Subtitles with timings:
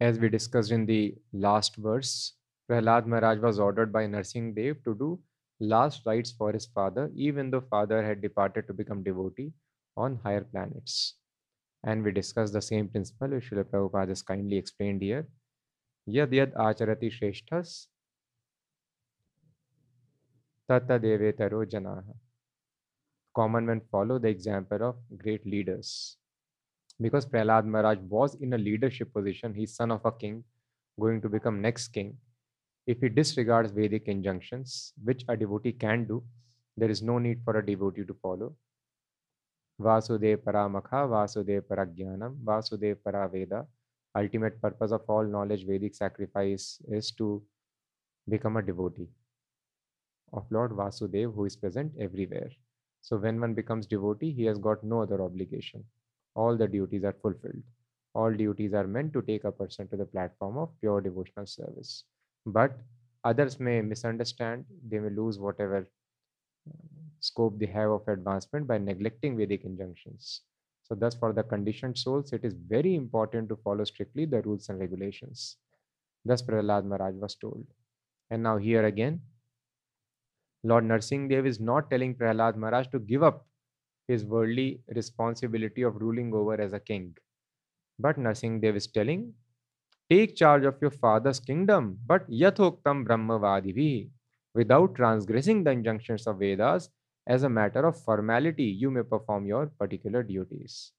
[0.00, 2.34] As we discussed in the last verse,
[2.68, 5.20] Prahlad Maharaj was ordered by Narsingh Dev to do
[5.60, 9.52] last rites for his father, even though father had departed to become devotee
[9.96, 11.14] on higher planets.
[11.84, 15.26] And we discussed the same principle, which Srila Prabhupada has kindly explained here.
[16.08, 17.88] Yad yad acharati shreshthas
[20.68, 22.14] tata devetaro janaha.
[23.34, 26.16] Common men follow the example of great leaders.
[27.00, 30.42] Because Prahlad Maharaj was in a leadership position, he's son of a king,
[30.98, 32.16] going to become next king.
[32.86, 36.24] If he disregards Vedic injunctions, which a devotee can do,
[36.76, 38.54] there is no need for a devotee to follow.
[39.80, 43.66] Vasudev Paramakha, Vasudev Paragyanam, Vasudev Paraveda.
[44.16, 47.42] Ultimate purpose of all knowledge, Vedic sacrifice is to
[48.28, 49.08] become a devotee
[50.32, 52.50] of Lord Vasudev, who is present everywhere.
[53.00, 55.84] So when one becomes devotee, he has got no other obligation.
[56.42, 57.62] All the duties are fulfilled.
[58.14, 62.04] All duties are meant to take a person to the platform of pure devotional service.
[62.46, 62.78] But
[63.24, 65.78] others may misunderstand, they may lose whatever
[66.68, 66.76] uh,
[67.20, 70.42] scope they have of advancement by neglecting Vedic injunctions.
[70.82, 74.68] So, thus, for the conditioned souls, it is very important to follow strictly the rules
[74.70, 75.56] and regulations.
[76.24, 77.66] Thus, Prahlad Maharaj was told.
[78.30, 79.20] And now, here again,
[80.64, 83.47] Lord Narsingh Dev is not telling Prahlad Maharaj to give up
[84.08, 87.16] his worldly responsibility of ruling over as a king.
[87.98, 89.34] But Narsingh Dev is telling,
[90.10, 94.10] take charge of your father's kingdom, but yathoktam brahmavadivi,
[94.54, 96.90] without transgressing the injunctions of Vedas
[97.26, 100.92] as a matter of formality, you may perform your particular duties.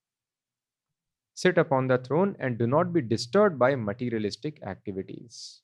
[1.34, 5.64] Sit upon the throne and do not be disturbed by materialistic activities.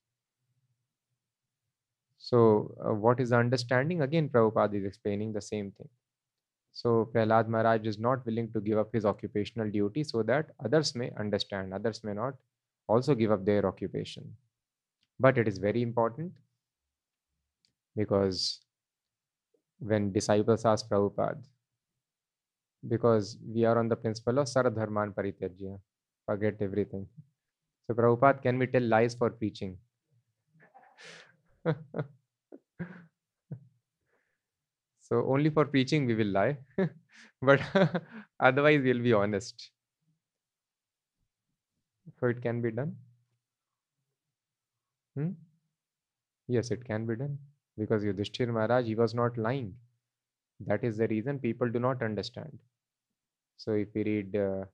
[2.17, 4.01] So, uh, what is understanding?
[4.01, 5.87] Again, Prabhupada is explaining the same thing.
[6.75, 10.93] So, Prahlad Maharaj is not willing to give up his occupational duty so that others
[10.93, 12.35] may understand, others may not
[12.87, 14.35] also give up their occupation.
[15.19, 16.33] But it is very important
[17.95, 18.61] because
[19.79, 21.41] when disciples ask Prabhupada,
[22.87, 25.79] because we are on the principle of Sarvadharman Parityajya,
[26.25, 27.07] forget everything.
[27.87, 29.77] So, Prabhupada, can we tell lies for preaching?
[35.07, 36.57] so, only for preaching we will lie,
[37.41, 37.61] but
[38.39, 39.71] otherwise, we'll be honest.
[42.19, 42.97] So, it can be done.
[45.15, 45.31] Hmm?
[46.47, 47.37] Yes, it can be done
[47.77, 49.77] because Yudhishthir Maharaj, he was not lying.
[50.61, 52.59] That is the reason people do not understand.
[53.57, 54.65] So if we read, uh,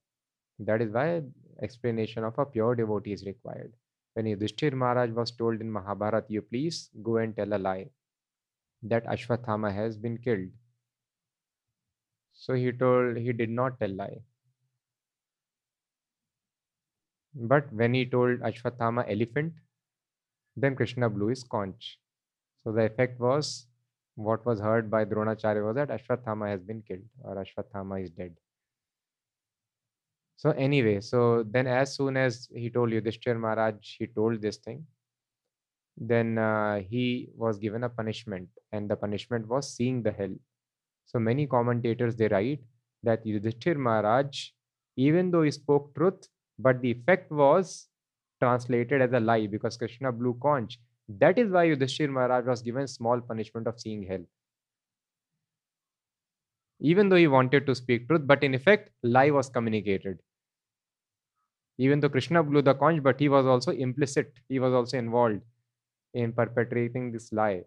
[0.60, 1.24] that is why
[1.62, 3.74] explanation of a pure devotee is required.
[4.14, 7.90] When Yudhishthir Maharaj was told in Mahabharata, you please go and tell a lie
[8.84, 10.50] that Ashwathama has been killed.
[12.34, 14.22] So he told, he did not tell lie.
[17.34, 19.54] But when he told Ashwathama elephant,
[20.58, 22.00] then Krishna blew his conch.
[22.64, 23.68] So the effect was
[24.16, 28.36] what was heard by Dronacharya was that Ashwathama has been killed or Ashwathama is dead.
[30.36, 34.86] So anyway, so then as soon as he told Yudhishthir Maharaj, he told this thing,
[35.98, 40.34] then uh, he was given a punishment and the punishment was seeing the hell.
[41.06, 42.64] So many commentators, they write
[43.04, 44.52] that Yudhishthir Maharaj,
[44.96, 46.28] even though he spoke truth,
[46.60, 47.90] but the effect was
[48.40, 52.88] translated as a lie because Krishna blew conch that is why Yudhishthir Maharaj was given
[52.88, 54.26] small punishment of seeing hell.
[56.82, 60.20] Even though he wanted to speak truth, but in effect, lie was communicated.
[61.78, 65.42] Even though Krishna blew the conch, but he was also implicit, he was also involved
[66.14, 67.64] in perpetrating this lie,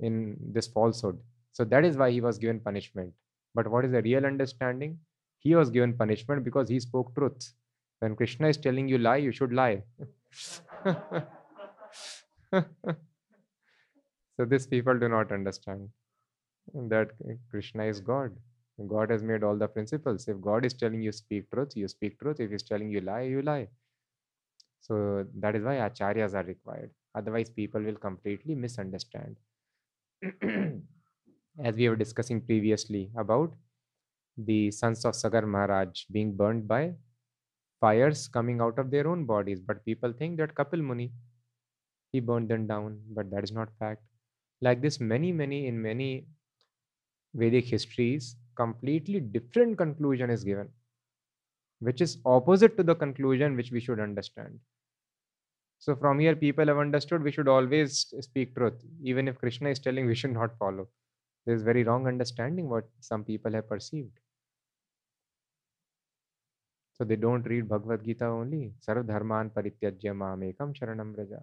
[0.00, 1.18] in this falsehood.
[1.52, 3.12] So that is why he was given punishment.
[3.54, 4.98] But what is the real understanding?
[5.38, 7.52] He was given punishment because he spoke truth.
[7.98, 9.82] When Krishna is telling you lie, you should lie.
[10.84, 10.94] so
[14.46, 15.88] these people do not understand
[16.74, 17.10] that
[17.50, 18.32] Krishna is God.
[18.88, 20.26] God has made all the principles.
[20.28, 22.40] If God is telling you speak truth, you speak truth.
[22.40, 23.68] If He's telling you lie, you lie.
[24.80, 26.90] So that is why acharyas are required.
[27.14, 29.36] Otherwise, people will completely misunderstand.
[31.64, 33.54] As we were discussing previously about
[34.36, 36.94] the sons of Sagar Maharaj being burned by
[37.80, 39.60] fires coming out of their own bodies.
[39.60, 41.12] But people think that Kapil Muni
[42.12, 44.02] he burned them down, but that is not fact.
[44.60, 46.26] Like this, many, many, in many
[47.34, 50.72] Vedic histories, completely different conclusion is given,
[51.80, 54.58] which is opposite to the conclusion which we should understand.
[55.80, 58.74] So from here, people have understood we should always speak truth.
[59.02, 60.88] Even if Krishna is telling we should not follow.
[61.46, 64.12] There is very wrong understanding what some people have perceived.
[66.92, 68.74] So they don't read Bhagavad Gita only.
[68.86, 71.40] Sarv dharman parityajya mamekam sharanam raja.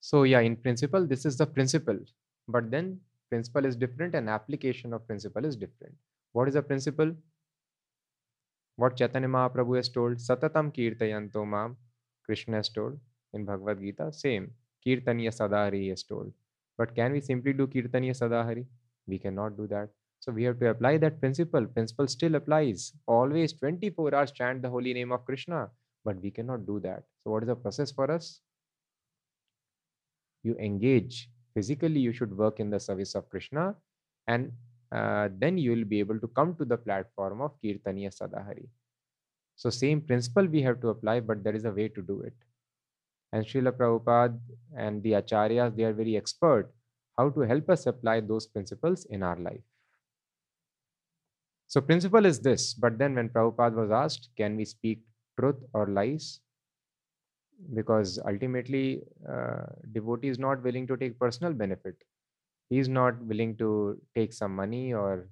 [0.00, 2.00] So yeah, in principle, this is the principle.
[2.48, 2.98] But then
[3.28, 5.94] principle is different and application of principle is different.
[6.32, 7.14] What is the principle?
[8.74, 11.76] What Chaitanya Mahaprabhu has told, Satatam Kirtayanto Mam,
[12.30, 12.98] Krishna has told
[13.32, 14.52] in Bhagavad Gita, same.
[14.86, 16.32] Kirtaniya Sadahari has told.
[16.78, 18.64] But can we simply do Kirtaniya Sadahari?
[19.08, 19.88] We cannot do that.
[20.20, 21.66] So we have to apply that principle.
[21.66, 22.92] Principle still applies.
[23.06, 25.70] Always 24 hours chant the holy name of Krishna.
[26.04, 27.02] But we cannot do that.
[27.22, 28.40] So what is the process for us?
[30.44, 31.28] You engage.
[31.54, 33.74] Physically, you should work in the service of Krishna.
[34.28, 34.52] And
[34.92, 38.68] uh, then you will be able to come to the platform of Kirtaniya Sadahari.
[39.60, 42.34] So same principle we have to apply, but there is a way to do it.
[43.32, 44.40] And Srila Prabhupada
[44.76, 46.72] and the Acharyas, they are very expert
[47.18, 49.62] how to help us apply those principles in our life.
[51.68, 55.02] So principle is this, but then when Prabhupada was asked, can we speak
[55.38, 56.40] truth or lies?
[57.74, 61.96] Because ultimately, uh, devotee is not willing to take personal benefit
[62.70, 65.28] he is not willing to take some money or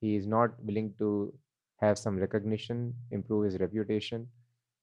[0.00, 1.32] he is not willing to
[1.80, 4.28] have some recognition, improve his reputation,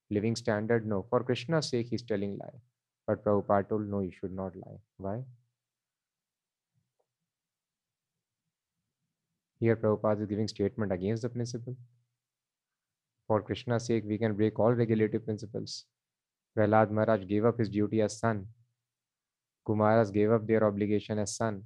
[0.09, 0.85] living standard.
[0.87, 2.59] No, for Krishna's sake, he's telling lie.
[3.07, 4.79] But Prabhupada told, no, you should not lie.
[4.97, 5.23] Why?
[9.59, 11.75] Here, Prabhupada is giving statement against the principle.
[13.27, 15.85] For Krishna's sake, we can break all regulative principles.
[16.57, 18.47] Prahlad Maharaj gave up his duty as son.
[19.67, 21.63] Kumaras gave up their obligation as son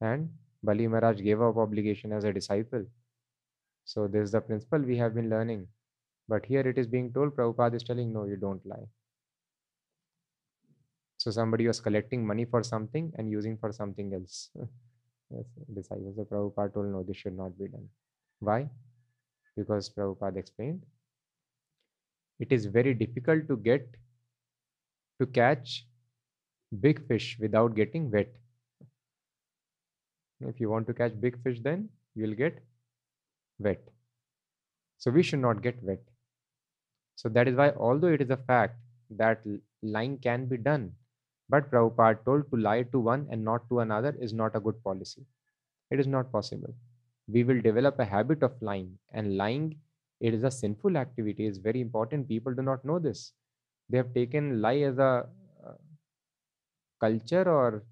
[0.00, 0.30] and
[0.62, 2.84] Bali Maharaj gave up obligation as a disciple.
[3.84, 5.66] So this is the principle we have been learning.
[6.28, 8.86] But here it is being told, Prabhupada is telling, no, you don't lie.
[11.18, 14.50] So somebody was collecting money for something and using for something else.
[15.30, 15.44] yes,
[15.74, 17.88] disciples of Prabhupada told, no, this should not be done.
[18.40, 18.68] Why?
[19.56, 20.82] Because Prabhupada explained,
[22.40, 23.86] it is very difficult to get,
[25.20, 25.86] to catch
[26.80, 28.32] big fish without getting wet.
[30.40, 32.62] If you want to catch big fish, then you will get
[33.58, 33.82] wet.
[34.98, 36.02] So we should not get wet.
[37.16, 38.76] So that is why, although it is a fact
[39.10, 39.42] that
[39.82, 40.92] lying can be done,
[41.48, 44.82] but Prabhupada told to lie to one and not to another is not a good
[44.82, 45.24] policy.
[45.90, 46.74] It is not possible.
[47.28, 49.78] We will develop a habit of lying, and lying
[50.20, 51.46] it is a sinful activity.
[51.46, 52.28] It's very important.
[52.28, 53.32] People do not know this.
[53.88, 55.28] They have taken lie as a
[55.66, 55.72] uh,
[57.00, 57.84] culture or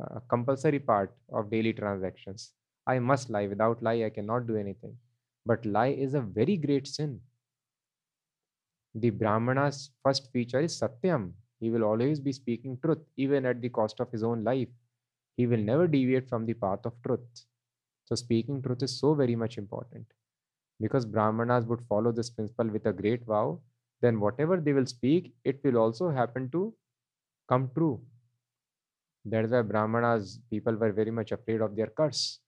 [0.00, 2.52] uh, compulsory part of daily transactions.
[2.88, 3.46] I must lie.
[3.46, 4.96] Without lie, I cannot do anything.
[5.46, 7.20] But lie is a very great sin.
[8.94, 11.32] The Brahmana's first feature is Satyam.
[11.60, 14.68] He will always be speaking truth, even at the cost of his own life.
[15.36, 17.46] He will never deviate from the path of truth.
[18.06, 20.06] So, speaking truth is so very much important.
[20.80, 23.60] Because Brahmanas would follow this principle with a great vow,
[24.00, 26.74] then whatever they will speak, it will also happen to
[27.48, 28.00] come true.
[29.24, 32.40] That is why Brahmanas, people were very much afraid of their curse.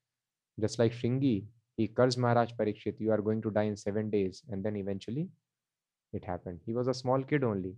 [0.61, 1.45] Just like Shringi,
[1.77, 4.43] he cursed Maharaj Parikshit, you are going to die in seven days.
[4.51, 5.29] And then eventually
[6.13, 6.61] it happened.
[6.67, 7.77] He was a small kid only.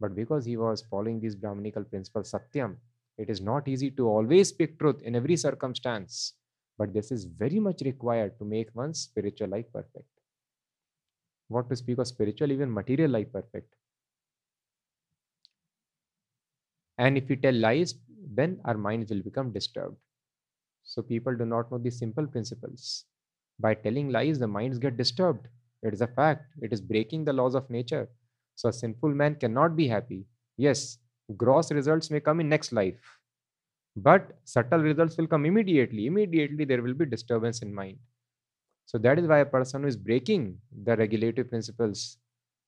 [0.00, 2.76] But because he was following these Brahmanical principles, Satyam,
[3.18, 6.34] it is not easy to always speak truth in every circumstance.
[6.78, 10.08] But this is very much required to make one's spiritual life perfect.
[11.48, 13.74] What to speak of spiritual, even material life perfect.
[16.98, 19.96] And if we tell lies, then our minds will become disturbed.
[20.88, 23.04] So people do not know these simple principles.
[23.60, 25.46] By telling lies, the minds get disturbed.
[25.84, 26.54] It is a fact.
[26.60, 28.08] It is breaking the laws of nature.
[28.56, 30.26] So a sinful man cannot be happy.
[30.56, 30.98] Yes,
[31.36, 33.00] gross results may come in next life.
[33.96, 36.06] But subtle results will come immediately.
[36.06, 37.98] Immediately there will be disturbance in mind.
[38.86, 42.16] So that is why a person who is breaking the regulative principles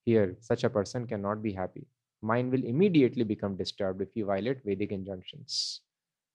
[0.04, 1.86] here, such a person cannot be happy
[2.22, 5.80] mind will immediately become disturbed if you violate Vedic injunctions.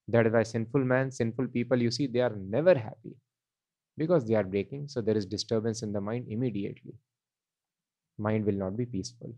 [0.07, 3.15] That is why sinful man, sinful people, you see, they are never happy
[3.97, 4.87] because they are breaking.
[4.89, 6.95] So there is disturbance in the mind immediately.
[8.17, 9.33] Mind will not be peaceful.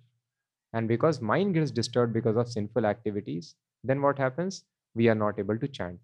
[0.74, 4.66] And because mind gets disturbed because of sinful activities, then what happens?
[4.96, 6.00] We are not able to chant.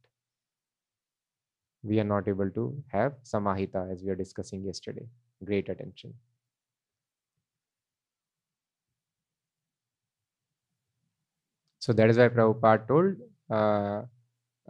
[1.81, 5.07] We are not able to have samahita as we are discussing yesterday.
[5.45, 6.13] Great attention.
[11.79, 13.17] So that is why Prabhupada told,
[13.49, 14.05] uh,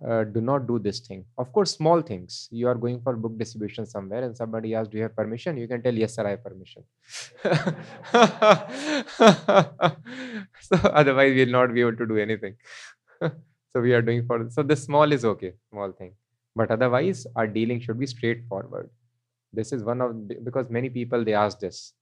[0.08, 1.26] uh, do not do this thing.
[1.38, 2.48] Of course, small things.
[2.52, 5.58] You are going for book distribution somewhere and somebody asks, do you have permission?
[5.58, 6.84] You can tell, yes, sir, I have permission.
[10.62, 12.56] so otherwise, we'll not be able to do anything.
[13.22, 16.14] so we are doing for, so the small is okay, small thing.
[16.56, 18.90] But otherwise, our dealing should be straightforward.
[19.54, 21.94] this is one of because many people they ask this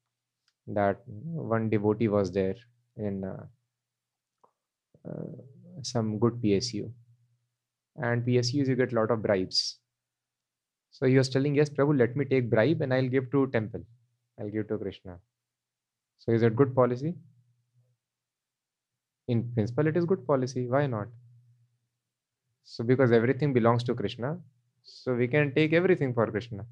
[0.68, 2.56] that one devotee was there
[2.98, 3.46] in uh,
[5.08, 5.42] uh,
[5.82, 6.92] some good psu
[7.98, 9.78] and psus you get a lot of bribes.
[10.92, 13.84] So he was telling yes prabhu let me take bribe and i'll give to temple.
[14.40, 15.18] I'll give to krishna.
[16.20, 17.16] So is it good policy?
[19.28, 20.68] In principle it is good policy.
[20.68, 21.08] Why not?
[22.64, 24.38] So because everything belongs to krishna
[24.84, 26.66] so we can take everything for krishna.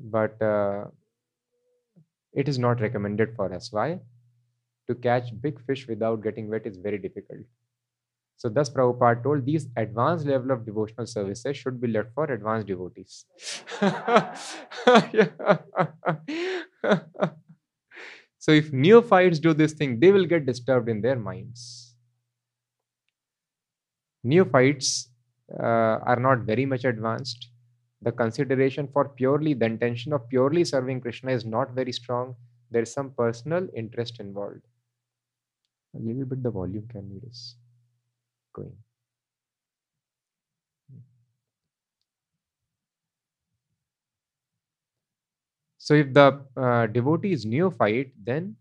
[0.00, 0.86] But uh,
[2.32, 3.72] it is not recommended for us.
[3.72, 4.00] Why?
[4.88, 7.46] To catch big fish without getting wet is very difficult
[8.36, 12.66] so thus Prabhupada told these advanced level of devotional services should be left for advanced
[12.66, 13.24] devotees.
[18.38, 21.94] so if neophytes do this thing, they will get disturbed in their minds.
[24.22, 25.08] Neophytes
[25.58, 27.48] uh, are not very much advanced.
[28.02, 32.34] The consideration for purely, the intention of purely serving Krishna is not very strong.
[32.70, 34.60] There is some personal interest involved.
[35.94, 37.56] A little bit the volume can be this
[38.58, 38.76] going.
[45.86, 48.56] So if the uh, devotee is neophyte, then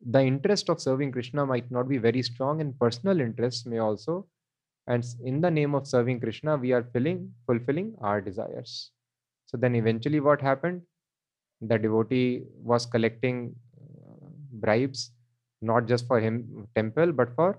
[0.00, 4.26] the interest of serving Krishna might not be very strong, and personal interests may also.
[4.86, 8.92] And in the name of serving Krishna, we are filling, fulfilling our desires.
[9.44, 10.80] So then eventually, what happened?
[11.60, 15.10] The devotee was collecting uh, bribes,
[15.60, 17.58] not just for him temple, but for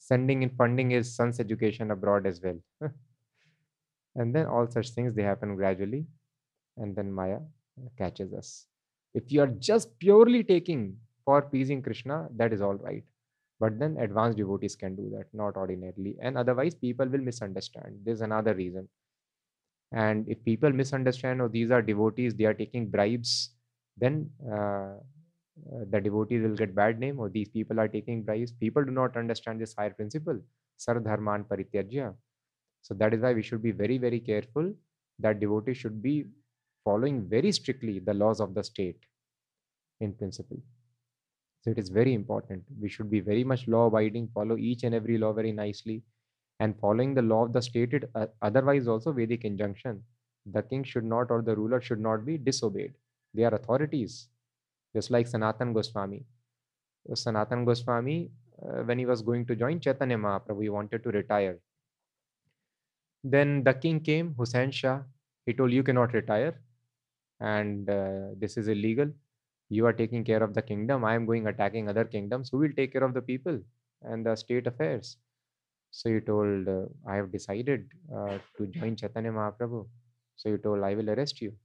[0.00, 2.58] sending in funding his son's education abroad as well.
[4.16, 6.06] and then all such things they happen gradually,
[6.78, 7.38] and then Maya
[7.96, 8.66] catches us.
[9.14, 13.04] If you are just purely taking for pleasing Krishna, that is all right.
[13.60, 16.16] But then advanced devotees can do that, not ordinarily.
[16.22, 18.00] And otherwise, people will misunderstand.
[18.04, 18.88] There's another reason.
[19.92, 23.50] And if people misunderstand, oh, these are devotees, they are taking bribes,
[23.98, 24.94] then uh,
[25.74, 28.52] uh, the devotees will get bad name or these people are taking bribes.
[28.52, 30.40] People do not understand this higher principle
[30.78, 32.14] sarvadharman parityajya
[32.82, 34.72] so that is why we should be very very careful
[35.18, 36.24] that devotees should be
[36.84, 38.98] following very strictly the laws of the state
[40.00, 40.56] in principle.
[41.62, 42.64] So it is very important.
[42.80, 46.02] We should be very much law abiding follow each and every law very nicely
[46.58, 50.02] and following the law of the state it, uh, otherwise also vedic injunction.
[50.46, 52.94] The king should not or the ruler should not be disobeyed.
[53.34, 54.28] They are authorities
[54.94, 56.24] just like Sanatan Goswami.
[57.14, 58.30] Sanatan Goswami,
[58.62, 61.58] uh, when he was going to join Chaitanya Mahaprabhu, he wanted to retire.
[63.24, 65.02] Then the king came, Hussain Shah.
[65.46, 66.60] He told, You cannot retire,
[67.40, 69.10] and uh, this is illegal.
[69.68, 71.04] You are taking care of the kingdom.
[71.04, 72.50] I am going attacking other kingdoms.
[72.50, 73.60] Who will take care of the people
[74.02, 75.16] and the state affairs?
[75.90, 79.88] So he told, uh, I have decided uh, to join Chaitanya Mahaprabhu.
[80.36, 81.56] So he told, I will arrest you.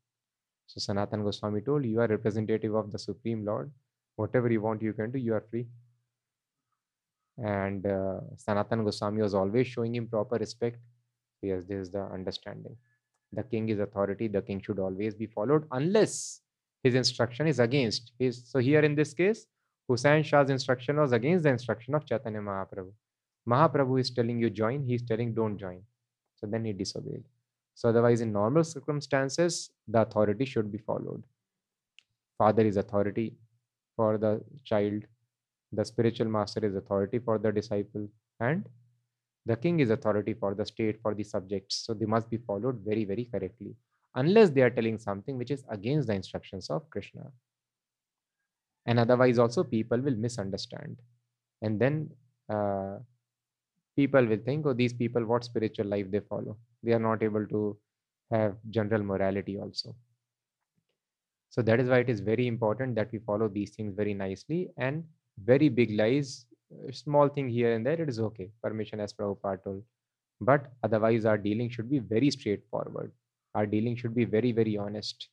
[0.68, 3.72] So Sanatan Goswami told, You are representative of the Supreme Lord.
[4.16, 5.68] Whatever you want, you can do, you are free.
[7.38, 10.80] And uh, Sanatan Goswami was always showing him proper respect.
[11.42, 12.76] Yes, this is the understanding.
[13.34, 16.42] The king is authority, the king should always be followed unless
[16.84, 18.48] his instruction is against his.
[18.48, 19.48] So, here in this case,
[19.88, 22.92] Hussain Shah's instruction was against the instruction of Chaitanya Mahaprabhu.
[23.48, 25.82] Mahaprabhu is telling you join, he is telling don't join.
[26.36, 27.24] So then he disobeyed.
[27.76, 31.24] So otherwise, in normal circumstances, the authority should be followed.
[32.38, 33.36] Father is authority
[33.96, 35.04] for the child.
[35.74, 38.08] The spiritual master is authority for the disciple.
[38.40, 38.68] And
[39.46, 41.76] the king is authority for the state, for the subjects.
[41.86, 43.76] So they must be followed very, very correctly.
[44.16, 47.30] Unless they are telling something which is against the instructions of Krishna.
[48.86, 51.02] And otherwise, also people will misunderstand.
[51.62, 52.10] And then
[52.50, 53.00] uh,
[53.97, 57.47] people will think, oh, these people, what spiritual life they follow they are not able
[57.47, 57.77] to
[58.31, 59.95] have general morality also
[61.51, 64.71] so that is why it is very important that we follow these things very nicely
[64.77, 65.05] and
[65.39, 66.47] very big lies
[66.93, 69.83] small thing here and there it is okay permission as Prabhupada told
[70.41, 73.13] but otherwise our dealing should be very straightforward
[73.55, 75.29] our dealing should be very very honest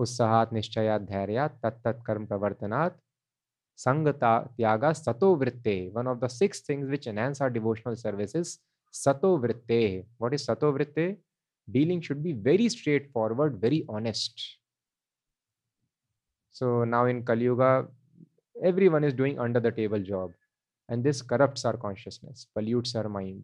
[0.00, 2.94] उत्साहात निश्चयात धैर्यात तत्त कर्म प्रवर्तनात्
[3.75, 8.59] sangata tyaga sato vritte one of the six things which enhance our devotional services
[8.95, 10.05] Sato vritte.
[10.17, 11.17] What is Sato vritte?
[11.69, 14.57] Dealing should be very straightforward, very honest.
[16.51, 17.87] So now in Kali Yuga,
[18.63, 20.31] everyone is doing under the table job.
[20.87, 23.43] And this corrupts our consciousness, pollutes our mind.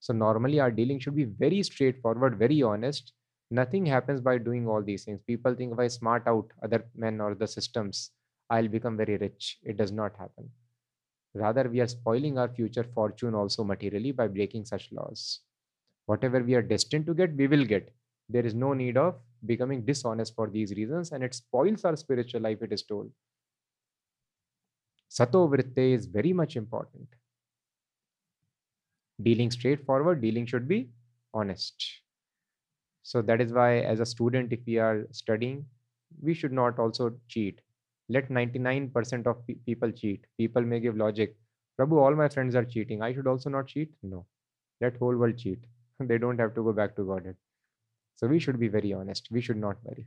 [0.00, 3.12] So normally our dealing should be very straightforward, very honest.
[3.50, 5.20] Nothing happens by doing all these things.
[5.26, 8.12] People think I smart out other men or the systems,
[8.50, 9.58] I'll become very rich.
[9.62, 10.50] It does not happen.
[11.34, 15.40] Rather, we are spoiling our future fortune also materially by breaking such laws.
[16.06, 17.94] Whatever we are destined to get, we will get.
[18.28, 22.40] There is no need of becoming dishonest for these reasons, and it spoils our spiritual
[22.40, 23.10] life, it is told.
[25.08, 27.08] Sato vritte is very much important.
[29.22, 30.90] Dealing straightforward, dealing should be
[31.34, 32.02] honest.
[33.02, 35.66] So that is why, as a student, if we are studying,
[36.22, 37.60] we should not also cheat.
[38.08, 40.26] Let 99% of pe- people cheat.
[40.38, 41.36] People may give logic.
[41.78, 43.02] Prabhu, all my friends are cheating.
[43.02, 43.92] I should also not cheat?
[44.02, 44.26] No.
[44.80, 45.64] Let whole world cheat.
[46.00, 47.36] they don't have to go back to Godhead.
[48.16, 49.28] So we should be very honest.
[49.30, 50.06] We should not worry.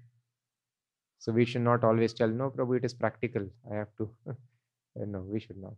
[1.19, 3.47] So we should not always tell, no, Prabhu, it is practical.
[3.71, 4.09] I have to.
[4.95, 5.75] no, we should not.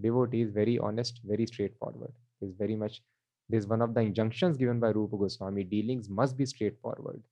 [0.00, 2.14] Devotee is very honest, very straightforward.
[2.40, 3.02] Is very much.
[3.48, 5.64] This is one of the injunctions given by Rupa Goswami.
[5.64, 7.22] Dealings must be straightforward.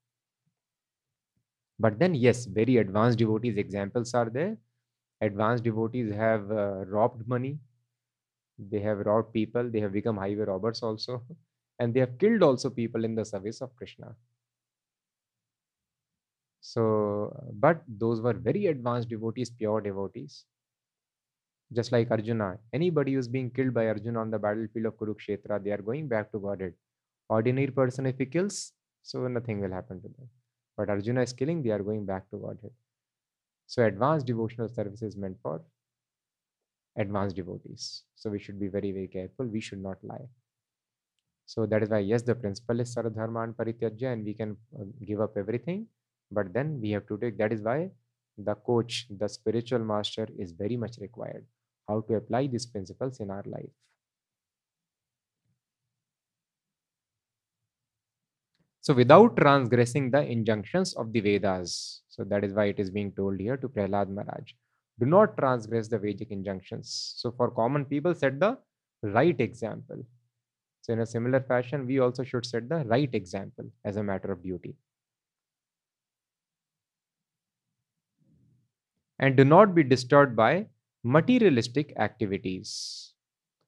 [1.79, 4.57] But then, yes, very advanced devotees examples are there.
[5.21, 7.59] Advanced devotees have uh, robbed money.
[8.59, 9.71] They have robbed people.
[9.71, 11.23] They have become highway robbers also.
[11.81, 14.15] And they have killed also people in the service of Krishna.
[16.61, 20.47] So, but those were very advanced devotees, pure devotees.
[21.73, 25.73] Just like Arjuna, anybody who's being killed by Arjuna on the battlefield of Kurukshetra, they
[25.73, 26.75] are going back to Godhead.
[27.29, 30.29] Ordinary person, if he kills, so nothing will happen to them.
[30.77, 32.73] But Arjuna is killing, they are going back to Godhead.
[33.67, 35.63] So advanced devotional service is meant for
[36.97, 38.03] advanced devotees.
[38.15, 39.47] So we should be very, very careful.
[39.47, 40.29] We should not lie.
[41.47, 44.85] So that is why, yes, the principle is Saradharma and Parityajya, and we can uh,
[45.05, 45.87] give up everything.
[46.31, 47.91] But then we have to take, that is why
[48.39, 51.45] the coach, the spiritual master is very much required.
[51.89, 53.69] How to apply these principles in our life.
[58.85, 62.03] So without transgressing the injunctions of the Vedas.
[62.11, 64.53] So that is why it is being told here to Prahlad Maharaj.
[65.01, 67.15] Do not transgress the Vedic injunctions.
[67.17, 68.59] So for common people, set the
[69.03, 70.05] right example.
[70.83, 74.31] So in a similar fashion, we also should set the right example as a matter
[74.31, 74.77] of duty.
[79.19, 80.67] And do not be disturbed by
[81.03, 83.15] materialistic activities.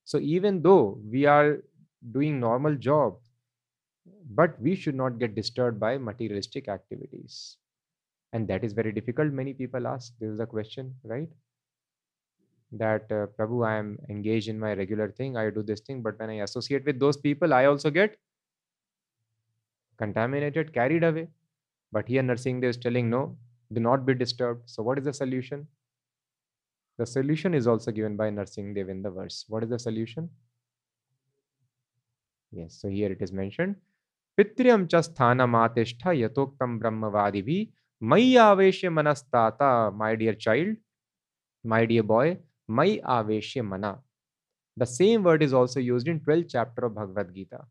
[0.04, 1.62] So even though we are
[2.12, 3.16] doing normal job,
[4.30, 7.56] but we should not get disturbed by materialistic activities.
[8.32, 10.12] And that is very difficult many people ask.
[10.18, 11.28] This is a question right?
[12.72, 15.36] That uh, prabhu i am engaged in my regular thing.
[15.36, 18.18] I do this thing but when i associate with those people i also get
[19.96, 21.28] contaminated carried away.
[21.92, 23.36] But here Nrsimhadev is telling no
[23.72, 24.62] do not be disturbed.
[24.66, 25.66] So what is the solution?
[26.98, 29.44] The solution is also given by Nrsimhadev in the verse.
[29.48, 30.28] What is the solution?
[32.50, 33.76] Yes so here it is mentioned
[34.38, 37.58] पितृम च स्थान आतिष्ठ यथोक्तम ब्रह्मवादी भी
[38.02, 39.68] मई आवेश मनस्ताता
[40.00, 40.76] my dear child
[41.64, 42.36] my dear boy
[42.70, 43.92] मई आवेश मना।
[44.76, 47.62] The same word is also use in twelfth chapter of Bhagavad Gita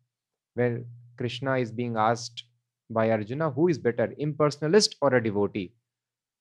[0.55, 0.79] where
[1.19, 2.41] Krishna is being asked
[2.89, 5.69] by Arjuna who is better impersonalist or a devotee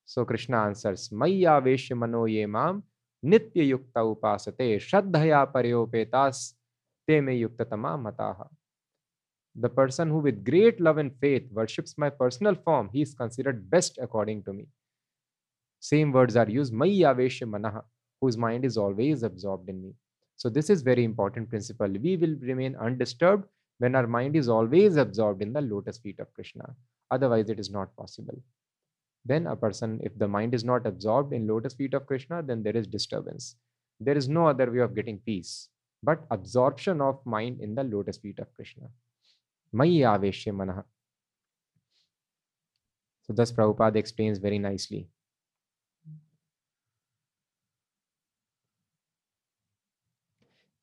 [0.09, 2.81] so Krishna answers मई आवेश मनो ये माम
[3.23, 6.29] नित्य युक्त उपासते श्रद्धया परोपेता
[7.07, 8.31] ते में युक्त तमा मता।
[9.55, 13.69] The person who with great love and faith worships my personal form, he is considered
[13.69, 14.67] best according to me.
[15.79, 17.83] Same words are used, Mayavesha Manaha,
[18.19, 19.93] whose mind is always absorbed in me.
[20.35, 21.87] So this is very important principle.
[21.87, 23.45] We will remain undisturbed
[23.77, 26.75] when our mind is always absorbed in the lotus feet of Krishna.
[27.11, 28.41] Otherwise, it is not possible.
[29.23, 32.63] Then a person, if the mind is not absorbed in lotus feet of Krishna, then
[32.63, 33.55] there is disturbance.
[33.99, 35.69] There is no other way of getting peace
[36.03, 38.87] but absorption of mind in the lotus feet of Krishna.
[39.75, 40.83] Mayi aveshya manah.
[43.23, 45.09] So thus Prabhupada explains very nicely.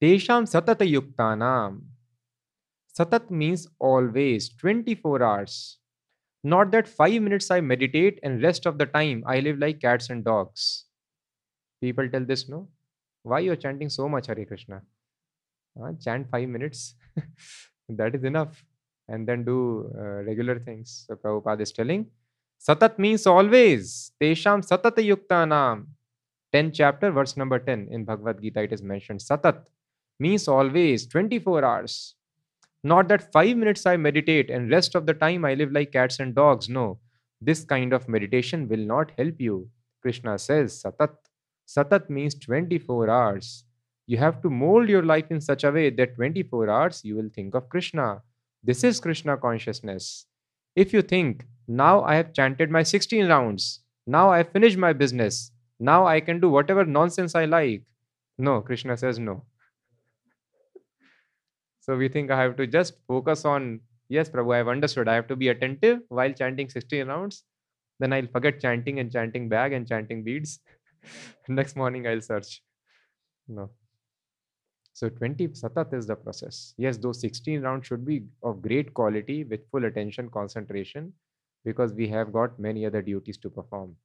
[0.02, 1.82] Tesham satata yuktanam.
[2.98, 5.78] Satat means always, 24 hours.
[6.44, 10.10] Not that five minutes I meditate and rest of the time I live like cats
[10.10, 10.86] and dogs.
[11.80, 12.68] People tell this, no?
[13.22, 14.82] Why you're chanting so much Hare Krishna?
[15.80, 16.94] Uh, chant five minutes.
[17.88, 18.62] that is enough
[19.08, 21.04] and then do uh, regular things.
[21.06, 22.06] So Prabhupada is telling,
[22.60, 24.12] Satat means always.
[24.20, 25.86] Tesham Satata Yuktanam.
[26.52, 29.20] 10 chapter, verse number 10 in Bhagavad Gita, it is mentioned.
[29.20, 29.64] Satat
[30.20, 32.14] means always, 24 hours.
[32.84, 36.20] Not that five minutes I meditate and rest of the time I live like cats
[36.20, 36.68] and dogs.
[36.68, 36.98] No,
[37.40, 39.68] this kind of meditation will not help you.
[40.02, 41.14] Krishna says, Satat.
[41.66, 43.64] Satat means 24 hours.
[44.06, 47.30] You have to mold your life in such a way that 24 hours you will
[47.34, 48.20] think of Krishna
[48.62, 50.26] this is Krishna consciousness.
[50.76, 54.92] If you think, now I have chanted my 16 rounds, now I have finished my
[54.92, 57.82] business, now I can do whatever nonsense I like.
[58.38, 59.44] No, Krishna says no.
[61.80, 65.08] So we think I have to just focus on, yes, Prabhu, I have understood.
[65.08, 67.42] I have to be attentive while chanting 16 rounds.
[67.98, 70.60] Then I'll forget chanting and chanting bag and chanting beads.
[71.48, 72.62] Next morning I'll search.
[73.48, 73.70] No.
[74.94, 76.74] So 20 satat is the process.
[76.76, 81.12] Yes, those 16 rounds should be of great quality with full attention, concentration,
[81.64, 83.96] because we have got many other duties to perform.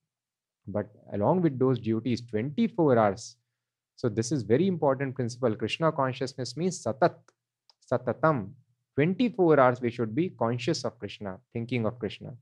[0.67, 3.35] But along with those duties, 24 hours.
[3.95, 5.55] So this is very important principle.
[5.55, 7.15] Krishna consciousness means satat,
[7.91, 8.51] satatam.
[8.95, 12.33] 24 hours we should be conscious of Krishna, thinking of Krishna.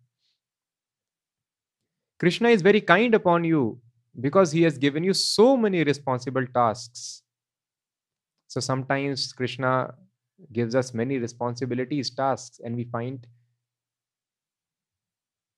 [2.20, 3.80] Krishna is very kind upon you
[4.22, 7.24] because he has given you so many responsible tasks
[8.56, 9.94] so sometimes Krishna
[10.54, 13.28] gives us many responsibilities, tasks, and we find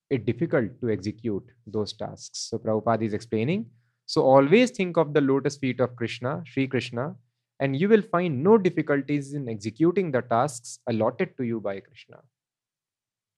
[0.09, 2.47] it difficult to execute those tasks.
[2.49, 3.67] So Prabhupada is explaining.
[4.07, 7.13] So always think of the lotus feet of Krishna, Sri Krishna,
[7.59, 12.17] and you will find no difficulties in executing the tasks allotted to you by Krishna.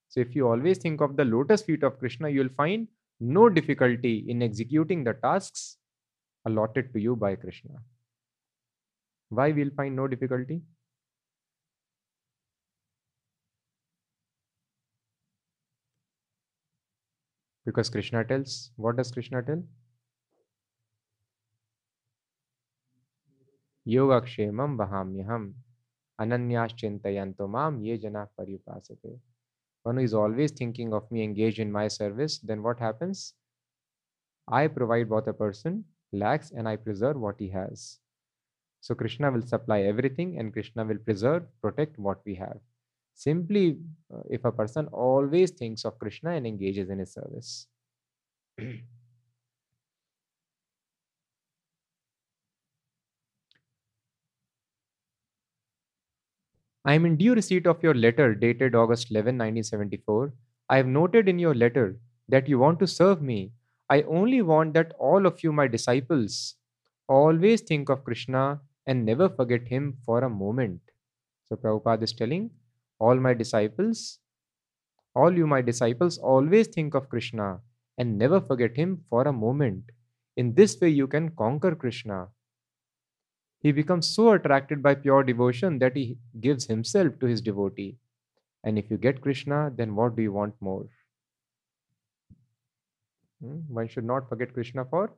[0.08, 2.88] So if you always think of the lotus feet of Krishna, you will find
[3.20, 5.76] no difficulty in executing the tasks
[6.46, 7.74] allotted to you by Krishna.
[9.30, 10.62] Why we'll find no difficulty?
[17.66, 19.64] Because Krishna tells, what does Krishna tell?
[23.88, 25.54] Vahamyaham
[26.20, 29.20] ananyas chintayanto mam ye jana paripasate.
[29.84, 33.36] One who is always thinking of me engaged in my service, then what happens?
[34.48, 38.00] I provide what a person lacks and I preserve what he has.
[38.82, 42.60] So Krishna will supply everything and Krishna will preserve, protect what we have.
[43.14, 43.78] Simply,
[44.14, 47.68] uh, if a person always thinks of Krishna and engages in his service.
[56.86, 60.34] I am in due receipt of your letter dated August 11, 1974.
[60.70, 61.98] I have noted in your letter
[62.30, 63.52] that you want to serve me.
[63.90, 66.56] I only want that all of you, my disciples,
[67.08, 70.82] always think of Krishna and never forget him for a moment.
[71.48, 72.50] So Prabhupada is telling
[73.00, 74.18] all my disciples,
[75.16, 77.60] all you my disciples, always think of Krishna
[78.00, 79.92] and never forget him for a moment.
[80.38, 82.30] In this way, you can conquer Krishna.
[83.60, 87.98] He becomes so attracted by pure devotion that he gives himself to his devotee.
[88.64, 90.88] And if you get Krishna, then what do you want more?
[93.44, 93.60] Hmm?
[93.68, 95.12] One should not forget Krishna for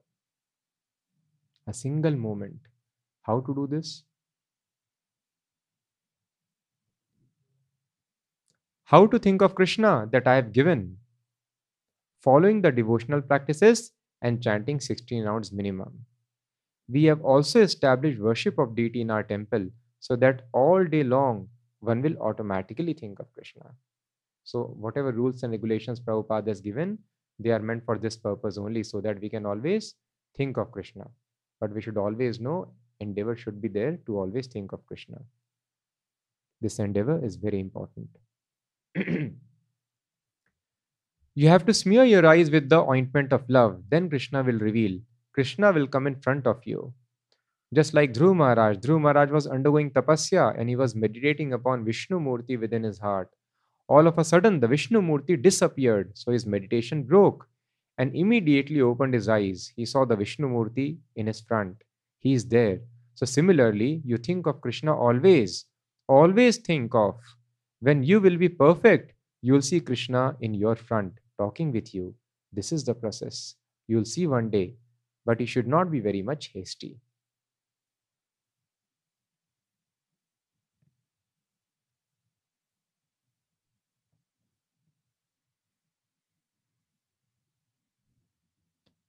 [1.68, 2.60] a single moment.
[3.22, 4.04] How to do this?
[8.86, 10.98] How to think of Krishna that I have given?
[12.22, 16.06] Following the devotional practices and chanting 16 rounds minimum.
[16.90, 21.48] We have also established worship of deity in our temple so that all day long
[21.80, 23.72] one will automatically think of Krishna.
[24.44, 27.00] So, whatever rules and regulations Prabhupada has given,
[27.40, 29.96] they are meant for this purpose only so that we can always
[30.36, 31.08] think of Krishna.
[31.60, 35.22] But we should always know endeavor should be there to always think of Krishna.
[36.62, 38.10] This endeavor is very important.
[41.36, 45.00] you have to smear your eyes with the ointment of love, then Krishna will reveal.
[45.34, 46.94] Krishna will come in front of you.
[47.74, 52.20] Just like Dhruv Maharaj, Dhruv Maharaj was undergoing tapasya and he was meditating upon Vishnu
[52.20, 53.30] Murti within his heart.
[53.88, 57.48] All of a sudden, the Vishnu Murti disappeared, so his meditation broke
[57.98, 59.72] and immediately opened his eyes.
[59.76, 61.84] He saw the Vishnu Murti in his front.
[62.20, 62.82] He is there.
[63.16, 65.66] So, similarly, you think of Krishna always.
[66.08, 67.16] Always think of
[67.80, 72.14] when you will be perfect, you will see Krishna in your front talking with you.
[72.54, 73.56] This is the process.
[73.88, 74.76] You will see one day,
[75.26, 77.00] but you should not be very much hasty.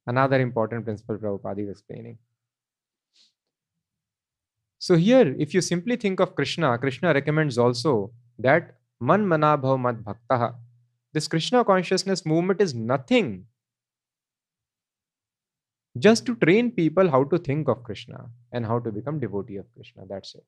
[0.06, 2.18] Another important principle Prabhupada is explaining.
[4.82, 9.80] So here, if you simply think of Krishna, Krishna recommends also that man mana bhav
[9.80, 10.54] mad bhaktaha.
[11.12, 13.28] This Krishna consciousness movement is nothing.
[15.96, 19.66] Just to train people how to think of Krishna and how to become devotee of
[19.76, 20.02] Krishna.
[20.08, 20.46] That's it.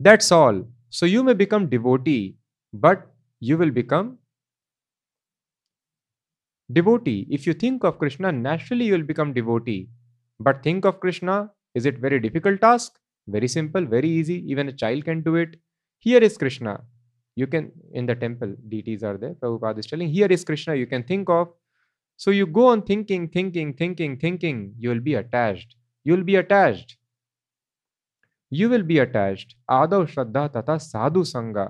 [0.00, 0.62] That's all.
[0.88, 2.36] So you may become devotee,
[2.72, 3.06] but
[3.38, 4.16] you will become
[6.72, 7.26] devotee.
[7.28, 9.90] If you think of Krishna, naturally you will become devotee.
[10.40, 12.98] But think of Krishna is it very difficult task?
[13.36, 14.38] Very simple, very easy.
[14.50, 15.56] Even a child can do it.
[15.98, 16.74] Here is Krishna.
[17.36, 19.34] You can, in the temple, deities are there.
[19.34, 21.48] Prabhupada is telling, here is Krishna, you can think of.
[22.16, 24.74] So you go on thinking, thinking, thinking, thinking.
[24.78, 25.76] You will be attached.
[26.04, 26.96] You will be attached.
[28.50, 31.64] you will be attached adav shraddha tata sadhu sangha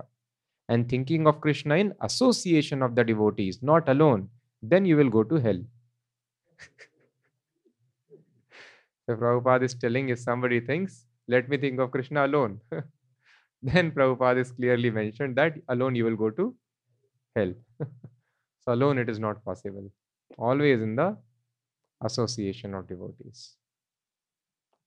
[0.68, 4.28] and thinking of Krishna in association of the devotees, not alone,
[4.62, 5.60] then you will go to hell.
[9.08, 12.60] so Prabhupada is telling if somebody thinks, let me think of Krishna alone,
[13.62, 16.54] then Prabhupada is clearly mentioned that alone you will go to
[17.36, 17.52] hell.
[17.80, 19.90] so alone it is not possible.
[20.38, 21.16] Always in the
[22.02, 23.54] association of devotees.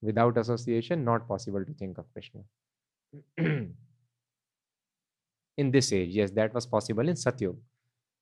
[0.02, 2.42] Without association, not possible to think of Krishna.
[5.58, 6.10] in this age.
[6.10, 7.58] Yes, that was possible in Satyug.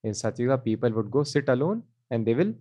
[0.04, 2.54] In Satyuga, people would go sit alone and they will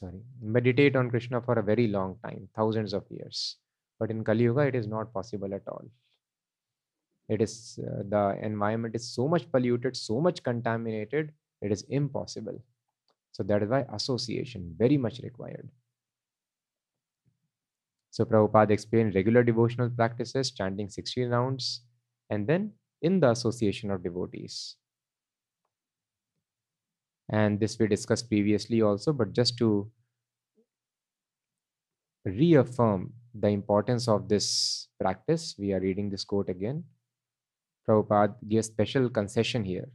[0.00, 3.56] sorry meditate on Krishna for a very long time, thousands of years.
[3.98, 5.84] But in Kali Yuga, it is not possible at all.
[7.28, 12.60] It is uh, the environment is so much polluted, so much contaminated, it is impossible.
[13.32, 15.68] So that is why association very much required.
[18.10, 21.82] So Prabhupada explained regular devotional practices, chanting 16 rounds,
[22.28, 24.76] and then in the association of devotees.
[27.30, 29.90] And this we discussed previously also, but just to
[32.24, 36.84] reaffirm the importance of this practice, we are reading this quote again.
[37.86, 39.90] Prabhupada gives special concession here.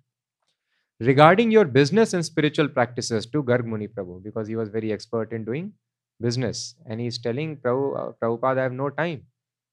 [1.00, 5.34] Regarding your business and spiritual practices to Garg Muni Prabhu, because he was very expert
[5.34, 5.74] in doing
[6.22, 6.76] business.
[6.86, 9.26] And he's telling Prabhu, uh, Prabhupada, I have no time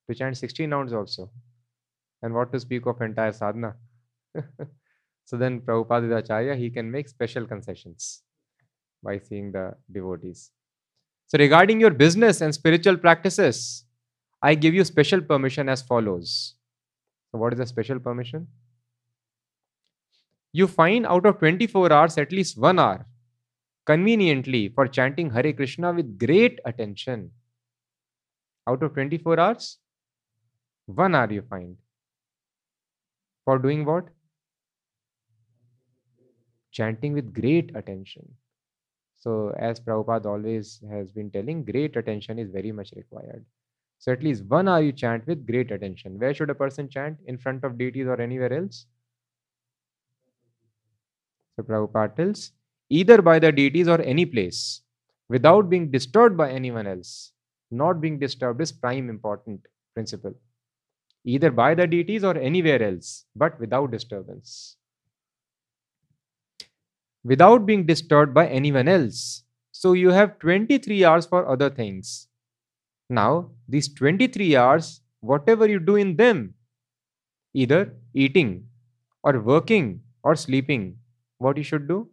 [0.09, 1.31] to chant 16 rounds also
[2.21, 3.75] and what to speak of entire sadhana.
[5.25, 8.23] so then Prabhupada he can make special concessions
[9.03, 10.51] by seeing the devotees.
[11.27, 13.85] So regarding your business and spiritual practices,
[14.41, 16.55] I give you special permission as follows.
[17.31, 18.47] So what is the special permission?
[20.51, 23.05] You find out of 24 hours at least one hour
[23.85, 27.31] conveniently for chanting Hare Krishna with great attention.
[28.67, 29.79] Out of 24 hours,
[30.85, 31.77] one hour you find.
[33.45, 34.05] For doing what?
[36.73, 38.27] Chanting with great attention.
[39.17, 43.45] So, as Prabhupada always has been telling, great attention is very much required.
[43.99, 46.19] So, at least one hour you chant with great attention.
[46.19, 47.19] Where should a person chant?
[47.25, 48.85] In front of deities or anywhere else?
[51.55, 52.51] So, Prabhupada tells
[52.89, 54.81] either by the deities or any place
[55.29, 57.31] without being disturbed by anyone else.
[57.71, 60.33] Not being disturbed is prime important principle
[61.25, 64.77] either by the deities or anywhere else, but without disturbance.
[67.23, 69.43] Without being disturbed by anyone else.
[69.71, 72.27] So you have 23 hours for other things.
[73.09, 76.55] Now, these 23 hours, whatever you do in them,
[77.53, 78.67] either eating
[79.23, 80.97] or working or sleeping,
[81.37, 82.09] what you should do?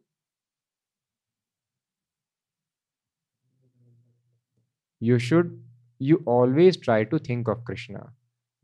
[5.00, 5.62] You should,
[5.98, 8.12] you always try to think of Krishna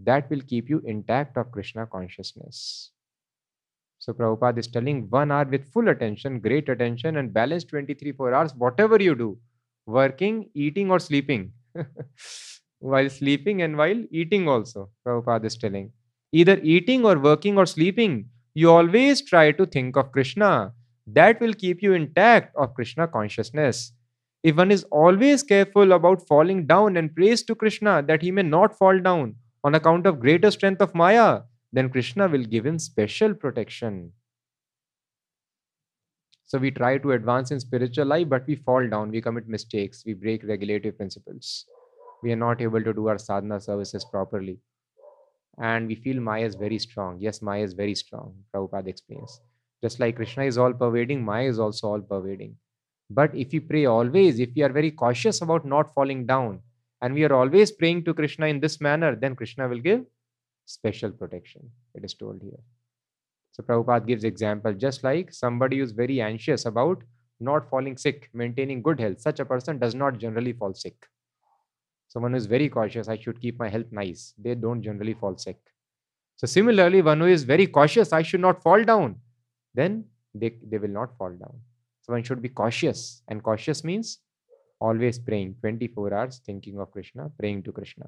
[0.01, 2.91] that will keep you intact of Krishna consciousness.
[4.07, 8.35] So Prabhupada is telling one hour with full attention, great attention, and balance 23 4
[8.35, 9.37] hours, whatever you do,
[9.85, 11.51] working, eating, or sleeping.
[12.79, 15.91] while sleeping and while eating also, Prabhupada is telling.
[16.31, 20.73] Either eating or working or sleeping, you always try to think of Krishna.
[21.09, 23.93] That will keep you intact of Krishna consciousness.
[24.45, 28.45] If one is always careful about falling down and prays to Krishna that he may
[28.45, 31.41] not fall down, on account of greater strength of Maya,
[31.73, 34.13] then Krishna will give him special protection.
[36.47, 40.05] So we try to advance in spiritual life, but we fall down, we commit mistakes,
[40.07, 41.67] we break regulative principles.
[42.23, 44.59] We are not able to do our sadhana services properly.
[45.59, 47.19] And we feel Maya is very strong.
[47.19, 49.41] Yes, Maya is very strong, Prabhupada explains.
[49.83, 52.57] Just like Krishna is all pervading, Maya is also all pervading.
[53.11, 56.61] But if we pray always, if we are very cautious about not falling down,
[57.03, 60.05] and we are always praying to Krishna in this manner, then Krishna will give
[60.67, 61.71] special protection.
[61.95, 62.61] It is told here.
[63.53, 67.03] So Prabhupada gives example, just like somebody who is very anxious about
[67.41, 69.21] not falling sick, maintaining good health.
[69.21, 71.07] Such a person does not generally fall sick.
[72.09, 74.35] Someone who is very cautious, I should keep my health nice.
[74.39, 75.59] They don't generally fall sick.
[76.37, 79.17] So similarly, one who is very cautious, I should not fall down.
[79.75, 81.61] Then they, they will not fall down.
[82.03, 83.23] So one should be cautious.
[83.29, 84.21] And cautious means
[84.81, 88.07] always praying 24 hours thinking of krishna praying to krishna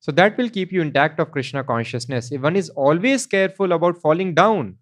[0.00, 2.30] so that will keep you intact of krishna consciousness.
[2.32, 4.76] If one is always careful about falling down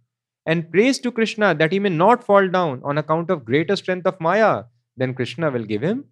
[0.46, 4.06] and prays to krishna that he may not fall down on account of greater strength
[4.06, 4.64] of maya
[4.96, 6.04] then krishna will give him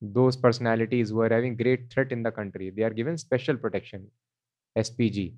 [0.00, 2.70] those personalities who are having great threat in the country.
[2.70, 4.10] They are given special protection.
[4.76, 5.32] Spg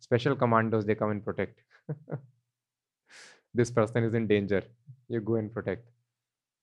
[0.00, 1.60] special commandos they come and protect.
[3.54, 4.62] This person is in danger.
[5.08, 5.88] You go and protect.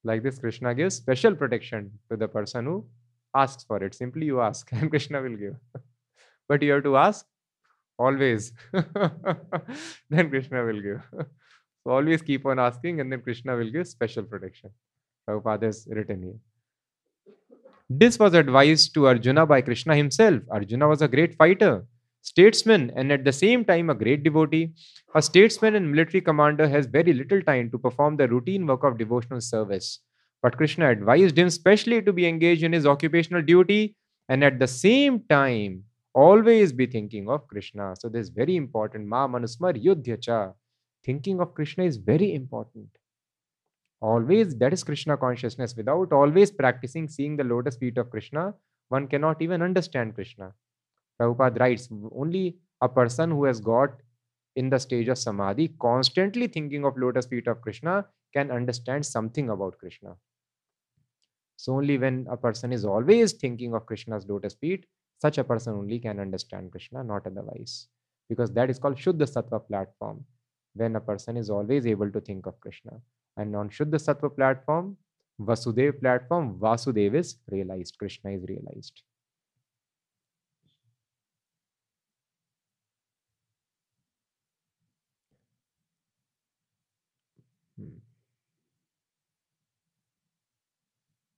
[0.06, 2.86] Like this, Krishna gives special protection to the person who
[3.36, 3.96] asks for it.
[3.96, 5.56] Simply you ask, and Krishna will give.
[6.48, 7.26] but you have to ask
[7.98, 8.54] always.
[10.10, 11.02] then Krishna will give.
[11.84, 14.70] so always keep on asking, and then Krishna will give special protection.
[15.28, 16.40] Prabhupada has written here.
[17.90, 20.42] This was advised to Arjuna by Krishna himself.
[20.52, 21.84] Arjuna was a great fighter,
[22.26, 24.74] statesman, and at the same time a great devotee.
[25.14, 28.98] A statesman and military commander has very little time to perform the routine work of
[28.98, 30.00] devotional service.
[30.42, 33.96] But Krishna advised him specially to be engaged in his occupational duty
[34.30, 35.84] and at the same time
[36.14, 37.96] always be thinking of Krishna.
[38.00, 39.08] So this is very important.
[39.08, 40.54] Ma manusmar yudhyacha.
[41.04, 42.90] Thinking of Krishna is very important
[44.02, 48.54] always that is krishna consciousness without always practicing seeing the lotus feet of krishna
[48.90, 50.52] one cannot even understand krishna
[51.20, 53.92] prabhupada writes only a person who has got
[54.56, 59.50] in the stage of samadhi constantly thinking of lotus feet of krishna can understand something
[59.50, 60.16] about krishna.
[61.58, 64.86] So only when a person is always thinking of krishna's lotus feet
[65.22, 67.88] such a person only can understand krishna not otherwise.
[68.28, 70.26] Because that is called shuddha sattva platform
[70.74, 73.00] when a person is always able to think of krishna.
[73.38, 74.98] And on Shuddha Sattva platform,
[75.42, 79.02] Vasudeva platform, Vasudev is realized, Krishna is realized.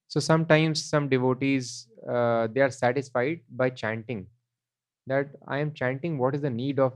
[0.07, 4.27] So sometimes some devotees uh, they are satisfied by chanting
[5.07, 6.17] that I am chanting.
[6.17, 6.93] What is the need of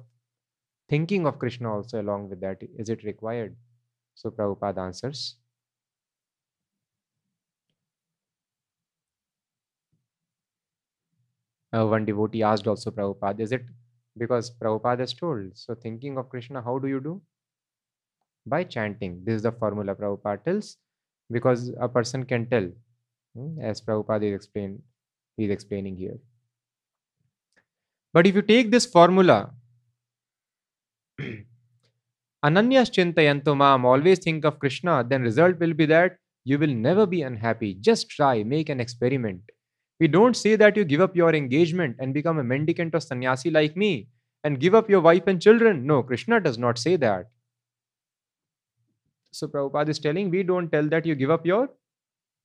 [0.89, 2.61] thinking of Krishna also along with that?
[2.77, 3.55] Is it required?
[4.15, 5.37] So Prabhupada answers.
[11.73, 13.63] Uh, one devotee asked also Prabhupada, is it
[14.17, 15.57] because Prabhupada has told?
[15.57, 17.21] So thinking of Krishna, how do you do?
[18.45, 19.23] By chanting.
[19.23, 20.77] This is the formula Prabhupada tells
[21.31, 22.69] because a person can tell,
[23.35, 24.81] Hmm, as Prabhupada is explain,
[25.37, 26.17] he is explaining here.
[28.13, 29.51] But if you take this formula
[32.43, 37.05] Ananyas chintayanto mam, always think of Krishna, then result will be that you will never
[37.05, 37.75] be unhappy.
[37.75, 39.41] Just try, make an experiment.
[39.99, 43.51] We don't say that you give up your engagement and become a mendicant or sannyasi
[43.51, 44.07] like me
[44.43, 45.85] and give up your wife and children.
[45.85, 47.27] No, Krishna does not say that.
[49.31, 51.69] So Prabhupada is telling, we don't tell that you give up your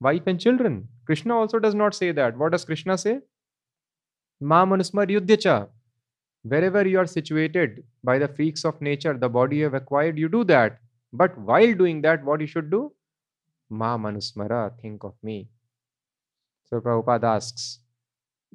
[0.00, 0.88] wife and children.
[1.04, 2.36] Krishna also does not say that.
[2.36, 3.20] What does Krishna say?
[4.40, 5.68] Ma manusmar yudhyacha
[6.48, 10.28] wherever you are situated by the freaks of nature, the body you have acquired, you
[10.28, 10.78] do that.
[11.12, 12.92] But while doing that, what you should do?
[13.70, 15.48] Ma manusmara, think of me.
[16.64, 17.80] So Prabhupada asks,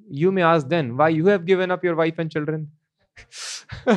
[0.10, 2.72] you may ask then, why you have given up your wife and children?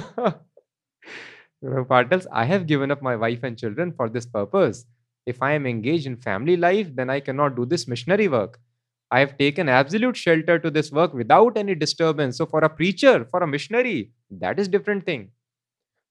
[1.62, 4.87] Prabhupada tells, I have given up my wife and children for this purpose.
[5.26, 8.60] If I am engaged in family life, then I cannot do this missionary work.
[9.10, 12.37] I have taken absolute shelter to this work without any disturbance.
[12.38, 15.30] So, for a preacher, for a missionary, that is different thing.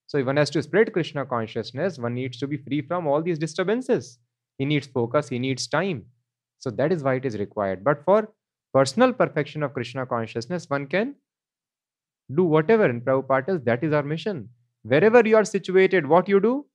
[0.08, 3.22] So, if one has to spread Krishna consciousness, one needs to be free from all
[3.22, 4.20] these disturbances.
[4.58, 6.06] He needs focus, he needs time.
[6.60, 7.84] So, that is why it is required.
[7.84, 8.32] But for
[8.74, 11.16] personal perfection of Krishna consciousness, one can
[12.36, 12.90] do whatever.
[12.90, 14.50] In Prabhupada, that is our mission.
[14.84, 16.66] Wherever you are situated, what you do?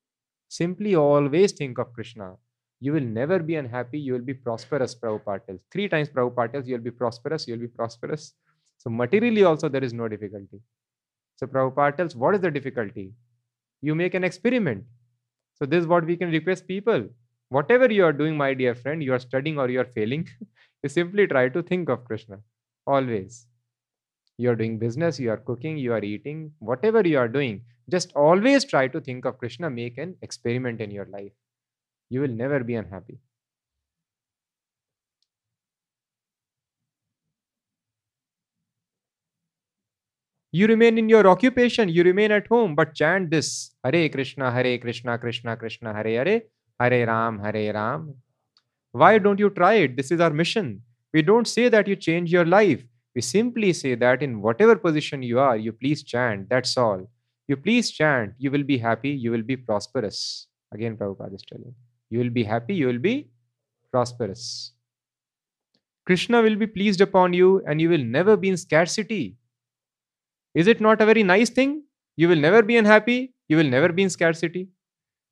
[0.48, 2.36] Simply always think of Krishna
[2.80, 3.98] you will never be unhappy.
[3.98, 5.60] You will be prosperous, Prabhupada tells.
[5.72, 8.34] Three times Prabhupada tells, you will be prosperous, you will be prosperous.
[8.78, 10.60] So materially also there is no difficulty.
[11.36, 13.12] So Prabhupada tells, what is the difficulty?
[13.82, 14.84] You make an experiment.
[15.54, 17.08] So this is what we can request people.
[17.48, 20.28] Whatever you are doing, my dear friend, you are studying or you are failing,
[20.82, 22.38] you simply try to think of Krishna.
[22.86, 23.46] Always.
[24.36, 28.12] You are doing business, you are cooking, you are eating, whatever you are doing, just
[28.14, 31.32] always try to think of Krishna, make an experiment in your life
[32.10, 33.18] you will never be unhappy.
[40.50, 44.78] You remain in your occupation, you remain at home, but chant this Hare Krishna, Hare
[44.78, 46.42] Krishna, Krishna Krishna, Hare Hare,
[46.80, 48.14] Hare Ram, Hare Ram.
[48.92, 49.96] Why don't you try it?
[49.96, 50.82] This is our mission.
[51.12, 52.82] We don't say that you change your life.
[53.14, 56.48] We simply say that in whatever position you are, you please chant.
[56.48, 57.10] That's all.
[57.48, 58.34] You please chant.
[58.38, 59.10] You will be happy.
[59.10, 60.46] You will be prosperous.
[60.72, 61.74] Again, Prabhupada is telling.
[62.10, 63.28] You will be happy, you will be
[63.90, 64.72] prosperous.
[66.06, 69.36] Krishna will be pleased upon you and you will never be in scarcity.
[70.54, 71.82] Is it not a very nice thing?
[72.16, 74.68] You will never be unhappy, you will never be in scarcity.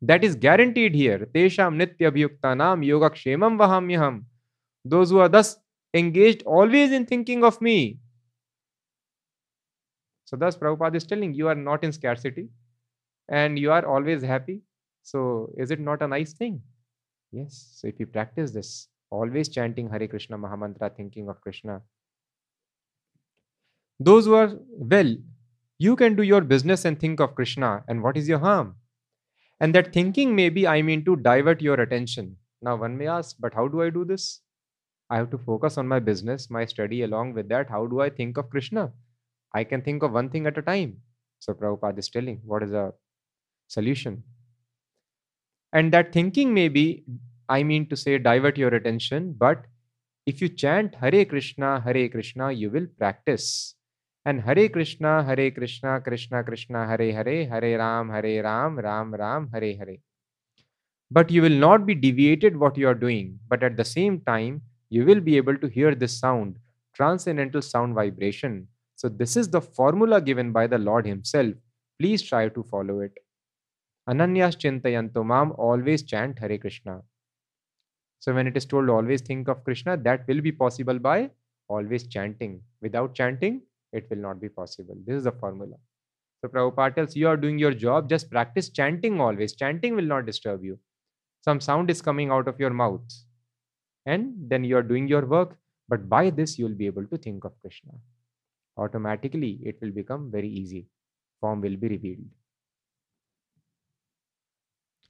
[0.02, 1.26] That is guaranteed here.
[1.34, 4.24] Tesham nitya abhyuktanam yogakshemam vahamyaham.
[4.84, 5.56] Those who are thus
[5.94, 7.98] engaged always in thinking of me.
[10.26, 12.48] So thus Prabhupada is telling you are not in scarcity
[13.28, 14.60] and you are always happy.
[15.02, 16.60] So, is it not a nice thing?
[17.30, 17.68] Yes.
[17.76, 21.80] So, if you practice this, always chanting Hare Krishna Mahamantra, thinking of Krishna.
[24.00, 25.16] Those who are, well,
[25.78, 28.74] you can do your business and think of Krishna, and what is your harm?
[29.60, 32.36] And that thinking may be, I mean, to divert your attention.
[32.60, 34.40] Now, one may ask, but how do I do this?
[35.08, 37.02] I have to focus on my business, my study.
[37.02, 38.92] Along with that, how do I think of Krishna?
[39.58, 40.96] I can think of one thing at a time.
[41.38, 42.92] So, Prabhupada is telling what is a
[43.68, 44.22] solution.
[45.72, 47.04] And that thinking may be,
[47.48, 49.64] I mean to say, divert your attention, but
[50.26, 53.74] if you chant Hare Krishna, Hare Krishna, you will practice.
[54.24, 59.48] And Hare Krishna, Hare Krishna, Krishna Krishna, Hare Hare, Hare Ram, Hare Ram, Ram Ram,
[59.52, 59.98] Hare Hare.
[61.10, 64.62] But you will not be deviated what you are doing, but at the same time,
[64.88, 66.56] you will be able to hear this sound,
[66.94, 68.66] transcendental sound vibration.
[68.96, 71.54] So, this is the formula given by the Lord Himself.
[72.00, 73.12] Please try to follow it.
[74.08, 77.02] Ananyas Chintayanto Mam, always chant Hare Krishna.
[78.20, 81.30] So, when it is told always think of Krishna, that will be possible by
[81.68, 82.62] always chanting.
[82.80, 83.60] Without chanting,
[83.92, 84.96] it will not be possible.
[85.06, 85.76] This is the formula.
[86.40, 89.54] So, Prabhupada tells you are doing your job, just practice chanting always.
[89.54, 90.78] Chanting will not disturb you.
[91.42, 93.02] Some sound is coming out of your mouth,
[94.06, 95.58] and then you are doing your work.
[95.86, 97.92] But by this, you will be able to think of Krishna.
[98.76, 100.86] Automatically, it will become very easy.
[101.40, 102.26] Form will be revealed.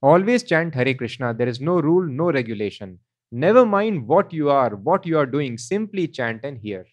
[0.03, 1.35] Always chant Hare Krishna.
[1.35, 2.99] There is no rule, no regulation.
[3.33, 6.87] Never mind what you are, what you are doing, simply chant and hear.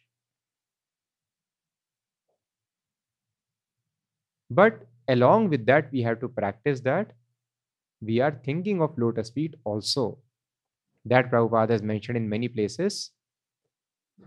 [4.49, 7.11] But along with that, we have to practice that.
[8.01, 10.19] We are thinking of lotus feet also.
[11.05, 13.11] That Prabhupada has mentioned in many places,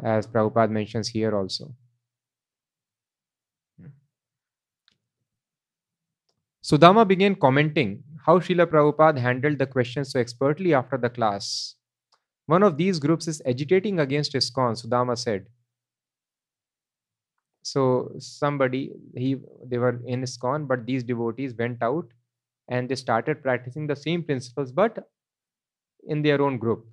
[0.03, 1.74] as Prabhupada mentions here also.
[6.66, 11.76] Sudama began commenting how Srila Prabhupada handled the questions so expertly after the class.
[12.46, 15.46] One of these groups is agitating against ISKCON, Sudama said.
[17.62, 22.08] So somebody, he they were in ISKCON, but these devotees went out
[22.66, 25.08] and they started practicing the same principles, but
[26.08, 26.84] in their own group.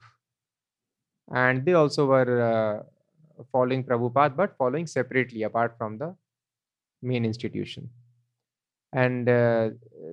[1.34, 6.15] And they also were uh, following Prabhupada, but following separately apart from the
[7.01, 7.89] main institution
[8.94, 9.70] and uh,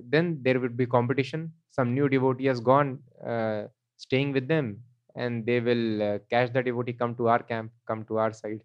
[0.09, 1.51] then there would be competition.
[1.71, 3.63] Some new devotee has gone uh,
[3.97, 4.83] staying with them
[5.15, 8.61] and they will uh, catch the devotee come to our camp come to our side.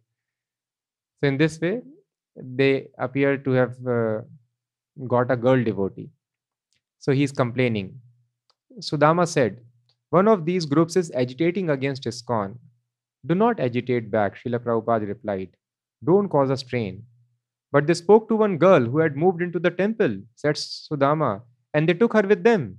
[1.21, 1.83] So in this way
[2.37, 4.21] they appear to have uh,
[5.07, 6.11] got a girl devotee.
[6.99, 8.01] So he's complaining.
[8.81, 9.61] Sudama said
[10.11, 12.59] one of these groups is agitating against ISKCON
[13.27, 15.57] do not agitate back Srila Prabhupada replied.
[16.05, 17.05] Don't cause a strain
[17.73, 21.43] but they spoke to one girl who had moved into the temple, said Sudama,
[21.75, 22.79] and they took her with them.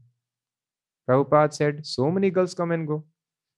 [1.10, 3.04] Prabhupada said, So many girls come and go.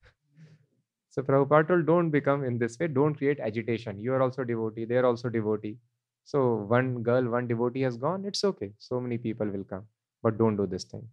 [1.09, 3.99] So Prabhupada told, Don't become in this way, don't create agitation.
[3.99, 5.77] You are also devotee, they are also devotee.
[6.25, 8.71] So one girl, one devotee has gone, it's okay.
[8.77, 9.85] So many people will come.
[10.21, 11.07] But don't do this thing.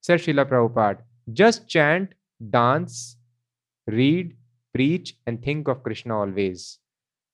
[0.00, 1.00] Said Srila Prabhupada,
[1.32, 2.14] just chant,
[2.50, 3.16] dance,
[3.86, 4.36] read,
[4.72, 6.78] preach, and think of Krishna always.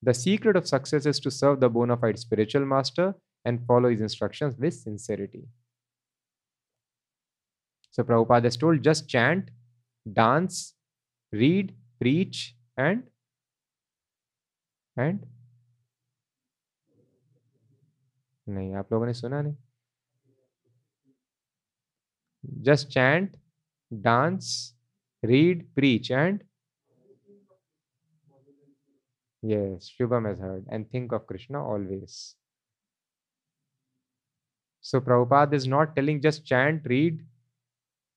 [0.03, 3.15] The secret of success is to serve the bona fide spiritual master
[3.45, 5.43] and follow his instructions with sincerity.
[7.91, 9.49] So Prabhupada is told just chant,
[10.11, 10.74] dance,
[11.32, 13.03] read, preach, and
[14.97, 15.26] and
[18.49, 19.55] नहीं आप लोगों ने सुना नहीं
[22.67, 23.36] just chant,
[23.91, 24.74] dance,
[25.24, 26.43] read, preach, and
[29.47, 30.64] Yes, Shubham has heard.
[30.70, 32.34] And think of Krishna always.
[34.80, 37.22] So Prabhupada is not telling just chant, read,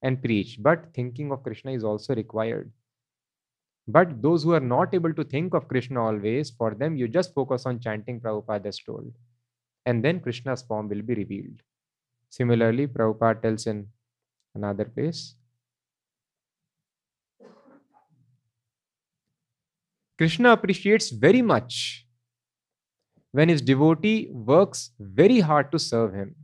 [0.02, 2.72] and preach, but thinking of Krishna is also required.
[3.90, 7.34] But those who are not able to think of Krishna always, for them you just
[7.34, 9.12] focus on chanting Prabhupada has told.
[9.86, 11.62] And then Krishna's form will be revealed.
[12.30, 13.88] Similarly, Prabhupada tells in
[14.56, 15.36] another place
[20.18, 22.08] Krishna appreciates very much
[23.32, 26.36] when his devotee works very hard to serve him.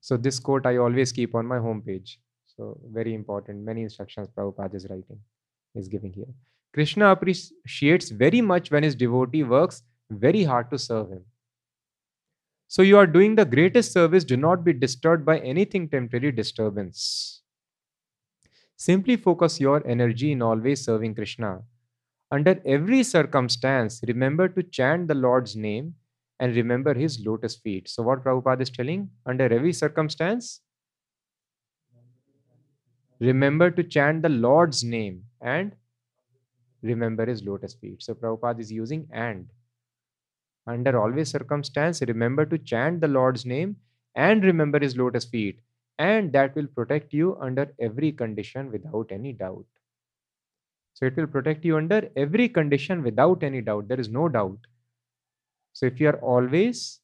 [0.00, 2.18] So, this quote I always keep on my homepage.
[2.56, 3.64] So, very important.
[3.64, 5.18] Many instructions Prabhupada is writing,
[5.74, 6.28] is giving here.
[6.74, 11.24] Krishna appreciates very much when his devotee works very hard to serve him.
[12.68, 14.22] So, you are doing the greatest service.
[14.22, 17.42] Do not be disturbed by anything temporary disturbance.
[18.76, 21.62] Simply focus your energy in always serving Krishna.
[22.30, 25.94] Under every circumstance, remember to chant the Lord's name
[26.40, 27.88] and remember his lotus feet.
[27.88, 30.60] So, what Prabhupada is telling under every circumstance,
[33.18, 35.74] remember to chant the Lord's name and
[36.82, 38.02] remember his lotus feet.
[38.02, 39.48] So, Prabhupada is using and.
[40.66, 43.76] Under always circumstance, remember to chant the Lord's name
[44.16, 45.60] and remember his lotus feet,
[45.98, 49.66] and that will protect you under every condition without any doubt.
[50.94, 53.88] So, it will protect you under every condition without any doubt.
[53.88, 54.58] There is no doubt.
[55.76, 57.00] So if you are always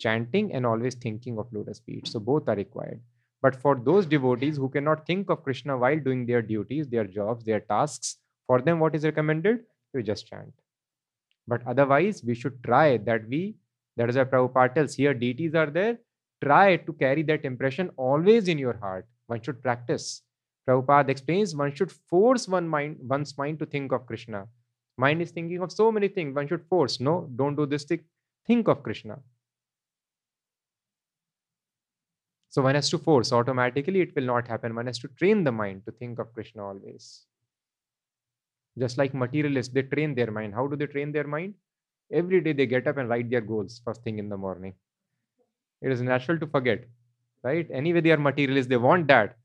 [0.00, 3.00] chanting and always thinking of lotus feet, so both are required.
[3.40, 7.44] But for those devotees who cannot think of Krishna while doing their duties, their jobs,
[7.44, 8.16] their tasks,
[8.48, 9.60] for them what is recommended?
[9.94, 10.52] You just chant.
[11.46, 13.54] But otherwise, we should try that we,
[13.96, 15.98] that is why Prabhupada tells here, deities are there.
[16.42, 19.06] Try to carry that impression always in your heart.
[19.26, 20.22] One should practice.
[20.66, 24.46] Prabhupada explains one should force one mind, one's mind to think of Krishna.
[24.96, 26.34] Mind is thinking of so many things.
[26.34, 27.00] One should force.
[27.00, 28.00] No, don't do this thing.
[28.46, 29.18] Think of Krishna.
[32.50, 33.32] So one has to force.
[33.32, 34.74] Automatically, it will not happen.
[34.74, 37.26] One has to train the mind to think of Krishna always.
[38.78, 40.54] Just like materialists, they train their mind.
[40.54, 41.54] How do they train their mind?
[42.12, 44.74] Every day they get up and write their goals first thing in the morning.
[45.82, 46.84] It is natural to forget,
[47.42, 47.68] right?
[47.72, 48.68] Anyway, they are materialists.
[48.68, 49.36] They want that.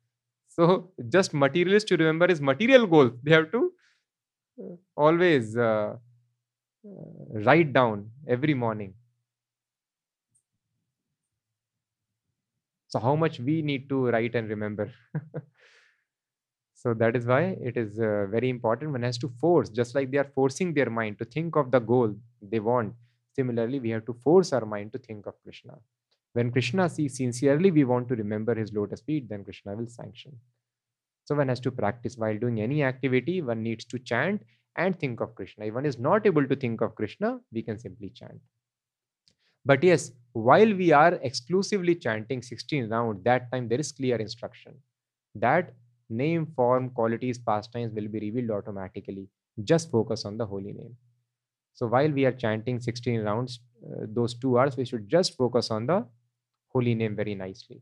[0.48, 3.12] So just materialists to remember is material goal.
[3.24, 3.74] They have to
[4.96, 5.96] always uh,
[6.86, 8.94] uh, write down every morning.
[12.88, 14.92] So, how much we need to write and remember.
[16.74, 18.92] so, that is why it is uh, very important.
[18.92, 21.80] One has to force, just like they are forcing their mind to think of the
[21.80, 22.94] goal they want.
[23.34, 25.78] Similarly, we have to force our mind to think of Krishna.
[26.36, 30.34] When Krishna sees sincerely we want to remember his lotus feet, then Krishna will sanction.
[31.24, 34.42] So one has to practice while doing any activity, one needs to chant
[34.76, 35.66] and think of Krishna.
[35.66, 38.42] If one is not able to think of Krishna, we can simply chant.
[39.64, 44.74] But yes, while we are exclusively chanting 16 rounds, that time there is clear instruction
[45.36, 45.74] that
[46.10, 49.30] name, form, qualities, pastimes will be revealed automatically.
[49.64, 50.98] Just focus on the holy name.
[51.74, 55.72] So while we are chanting 16 rounds, uh, those two hours, we should just focus
[55.72, 56.06] on the
[56.76, 57.82] holy name very nicely.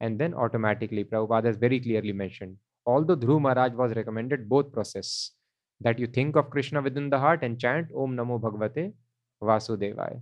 [0.00, 2.56] And then automatically, Prabhupada has very clearly mentioned
[2.92, 5.32] although Dhruv Maharaj was recommended both process,
[5.80, 8.92] that you think of Krishna within the heart and chant Om Namo Bhagavate
[9.42, 10.20] Vasudevaya.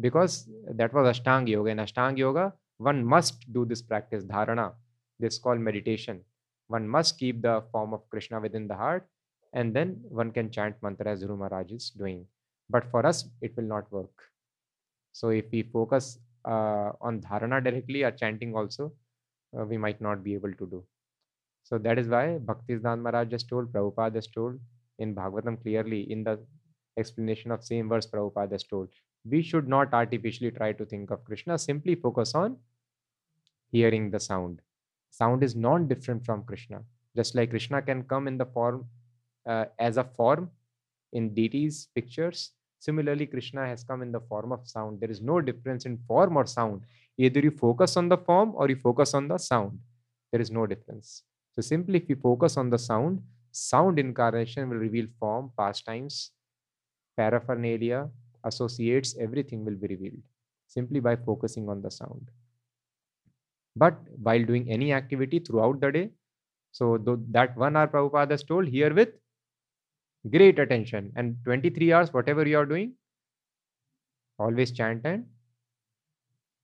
[0.00, 0.48] Because
[0.80, 1.70] that was Ashtanga Yoga.
[1.70, 4.72] In Ashtanga Yoga, one must do this practice, dharana.
[5.18, 6.22] This is called meditation.
[6.68, 9.06] One must keep the form of Krishna within the heart,
[9.52, 12.26] and then one can chant mantra as Dhruv Maharaj is doing.
[12.70, 14.26] But for us, it will not work.
[15.12, 18.92] So if we focus uh, on dharana directly or chanting also,
[19.58, 20.84] uh, we might not be able to do.
[21.64, 24.58] So that is why Bhaktisiddhanta Maharaj just told, Prabhupada just told
[24.98, 26.38] in Bhagavatam clearly in the
[26.96, 28.88] explanation of same verse Prabhupada just told.
[29.24, 32.56] We should not artificially try to think of Krishna, simply focus on
[33.70, 34.60] hearing the sound.
[35.10, 36.82] Sound is non different from Krishna.
[37.16, 38.86] Just like Krishna can come in the form
[39.46, 40.50] uh, as a form
[41.12, 45.00] in deities' pictures, similarly, Krishna has come in the form of sound.
[45.00, 46.82] There is no difference in form or sound.
[47.16, 49.78] Either you focus on the form or you focus on the sound.
[50.32, 51.22] There is no difference.
[51.52, 53.22] So simply if we focus on the sound,
[53.52, 56.32] sound incarnation will reveal form, pastimes,
[57.16, 58.08] paraphernalia,
[58.44, 60.22] associates, everything will be revealed
[60.66, 62.30] simply by focusing on the sound.
[63.76, 66.10] But while doing any activity throughout the day,
[66.72, 66.98] so
[67.30, 69.08] that one hour Prabhupada has told here with
[70.28, 72.94] great attention and 23 hours, whatever you are doing,
[74.38, 75.24] always chant and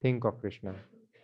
[0.03, 0.75] think of Krishna.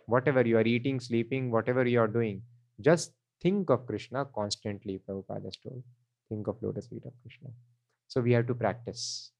[0.07, 2.41] Whatever you are eating, sleeping, whatever you are doing,
[2.81, 5.83] just think of Krishna constantly, Prabhupada has told.
[6.29, 7.49] Think of lotus feet of Krishna.
[8.07, 9.31] So we have to practice.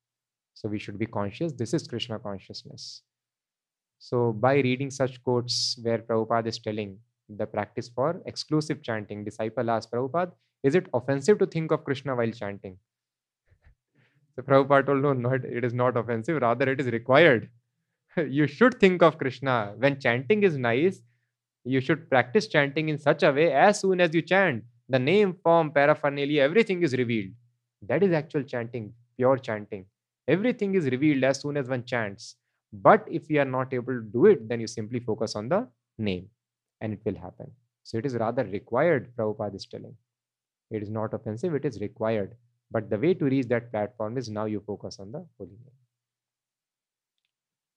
[0.53, 1.51] So we should be conscious.
[1.53, 3.01] This is Krishna consciousness.
[3.99, 6.97] So by reading such quotes where Prabhupada is telling
[7.29, 10.31] the practice for exclusive chanting, disciple asked Prabhupada,
[10.63, 12.77] is it offensive to think of Krishna while chanting?
[14.35, 16.41] So Prabhupada told, no, not, it is not offensive.
[16.41, 17.49] Rather, it is required.
[18.17, 19.73] you should think of Krishna.
[19.77, 21.01] When chanting is nice,
[21.63, 25.33] you should practice chanting in such a way as soon as you chant, the name,
[25.43, 27.31] form, paraphernalia, everything is revealed.
[27.81, 29.85] That is actual chanting, pure chanting.
[30.27, 32.35] Everything is revealed as soon as one chants.
[32.71, 35.67] But if you are not able to do it, then you simply focus on the
[35.97, 36.29] name
[36.81, 37.51] and it will happen.
[37.83, 39.95] So it is rather required, Prabhupada is telling.
[40.73, 42.35] It is not offensive, it is required.
[42.71, 45.79] But the way to reach that platform is now you focus on the holy name.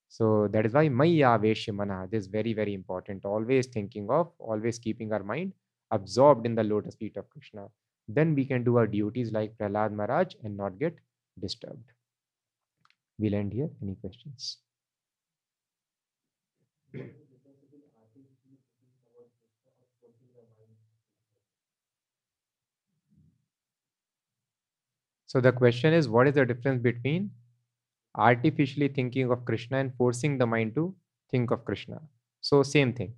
[0.09, 3.24] So that is why Maya Veshimana, this is very, very important.
[3.24, 5.53] Always thinking of, always keeping our mind
[5.90, 7.68] absorbed in the lotus feet of Krishna.
[8.09, 10.97] Then we can do our duties like Prahlad Maharaj and not get
[11.40, 11.92] disturbed.
[13.18, 13.68] We'll end here.
[13.82, 14.59] Any questions?
[25.27, 27.31] So the question is, what is the difference between
[28.14, 30.95] artificially thinking of Krishna and forcing the mind to
[31.31, 32.01] think of Krishna?
[32.41, 33.12] So same thing.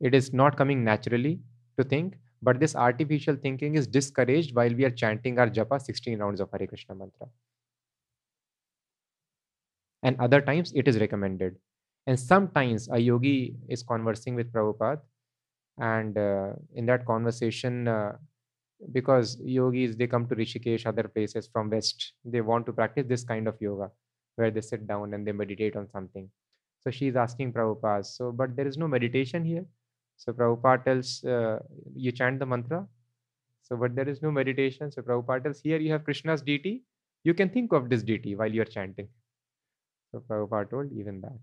[0.00, 1.40] It is not coming naturally
[1.78, 6.18] to think, but this artificial thinking is discouraged while we are chanting our japa 16
[6.18, 7.28] rounds of Hare Krishna mantra.
[10.02, 11.56] And other times it is recommended.
[12.06, 15.00] And sometimes a yogi is conversing with Prabhupada,
[15.78, 18.16] and uh, in that conversation, uh,
[18.92, 23.24] because yogis they come to Rishikesh, other places from West, they want to practice this
[23.24, 23.90] kind of yoga
[24.36, 26.28] where they sit down and they meditate on something.
[26.80, 29.64] So she's asking Prabhupada, so but there is no meditation here.
[30.16, 31.58] So Prabhupada tells, uh,
[31.94, 32.86] you chant the mantra.
[33.62, 34.92] So, but there is no meditation.
[34.92, 36.84] So Prabhupada tells, here you have Krishna's deity.
[37.24, 39.08] You can think of this deity while you're chanting.
[40.12, 41.38] So Prabhupada told even that.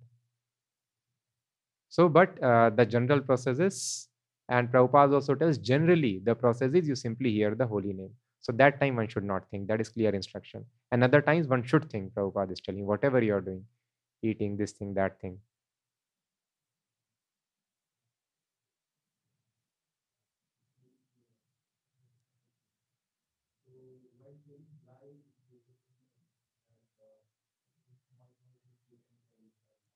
[1.90, 4.08] So, but uh, the general process is
[4.52, 8.12] and Prabhupada also tells generally the process is you simply hear the holy name.
[8.42, 9.68] So that time one should not think.
[9.68, 10.66] That is clear instruction.
[10.92, 12.14] And other times one should think.
[12.14, 13.66] Prabhupada is telling whatever you are doing,
[14.24, 15.40] eating this thing, that thing.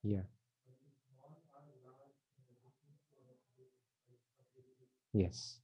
[0.03, 0.21] Yeah.
[5.16, 5.57] Yes.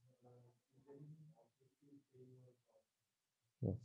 [3.60, 3.76] Yes.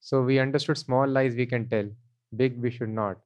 [0.00, 1.90] So we understood small lies we can tell,
[2.34, 3.18] big we should not.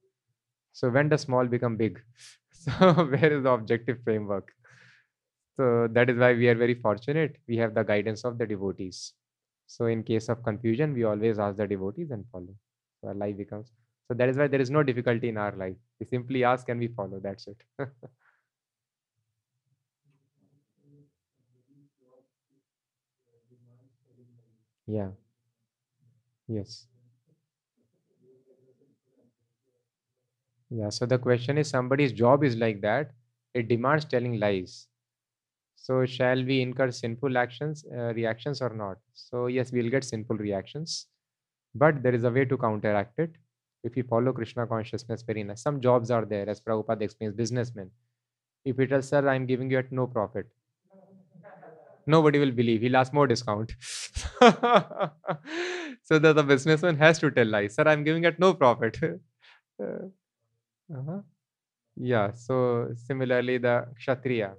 [0.72, 2.02] So when does small become big?
[2.52, 2.70] So
[3.10, 4.52] where is the objective framework?
[5.56, 7.36] So that is why we are very fortunate.
[7.46, 9.12] We have the guidance of the devotees.
[9.66, 12.54] So in case of confusion, we always ask the devotees and follow.
[13.00, 13.72] So our life becomes.
[14.08, 15.76] So that is why there is no difficulty in our life.
[16.00, 17.20] We simply ask and we follow.
[17.20, 17.58] That's it.
[24.90, 25.10] Yeah.
[26.48, 26.86] Yes.
[30.70, 30.88] Yeah.
[30.88, 33.12] So the question is somebody's job is like that.
[33.54, 34.86] It demands telling lies.
[35.76, 38.98] So shall we incur sinful actions, uh, reactions or not?
[39.14, 41.08] So yes, we'll get sinful reactions,
[41.74, 43.32] but there is a way to counteract it.
[43.84, 45.62] If we follow Krishna consciousness very nice.
[45.62, 47.90] Some jobs are there, as Prabhupada explains, businessmen.
[48.64, 50.46] If he tells, sir, I'm giving you at no profit,
[52.06, 52.80] nobody will believe.
[52.82, 53.72] He'll ask more discount.
[56.02, 57.74] so that the businessman has to tell lies.
[57.74, 58.98] Sir, I'm giving at no profit.
[59.82, 61.20] uh-huh.
[61.96, 62.32] Yeah.
[62.32, 64.54] So similarly, the Kshatriya.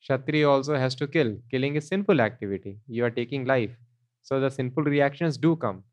[0.00, 1.36] Kshatriya also has to kill.
[1.50, 2.78] Killing is sinful activity.
[2.88, 3.76] You are taking life.
[4.22, 5.84] So the sinful reactions do come.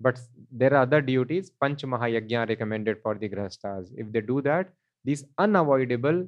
[0.00, 3.92] But there are other duties, Panch Mahayagya recommended for the Grahasthas.
[3.96, 4.72] If they do that,
[5.04, 6.26] these unavoidable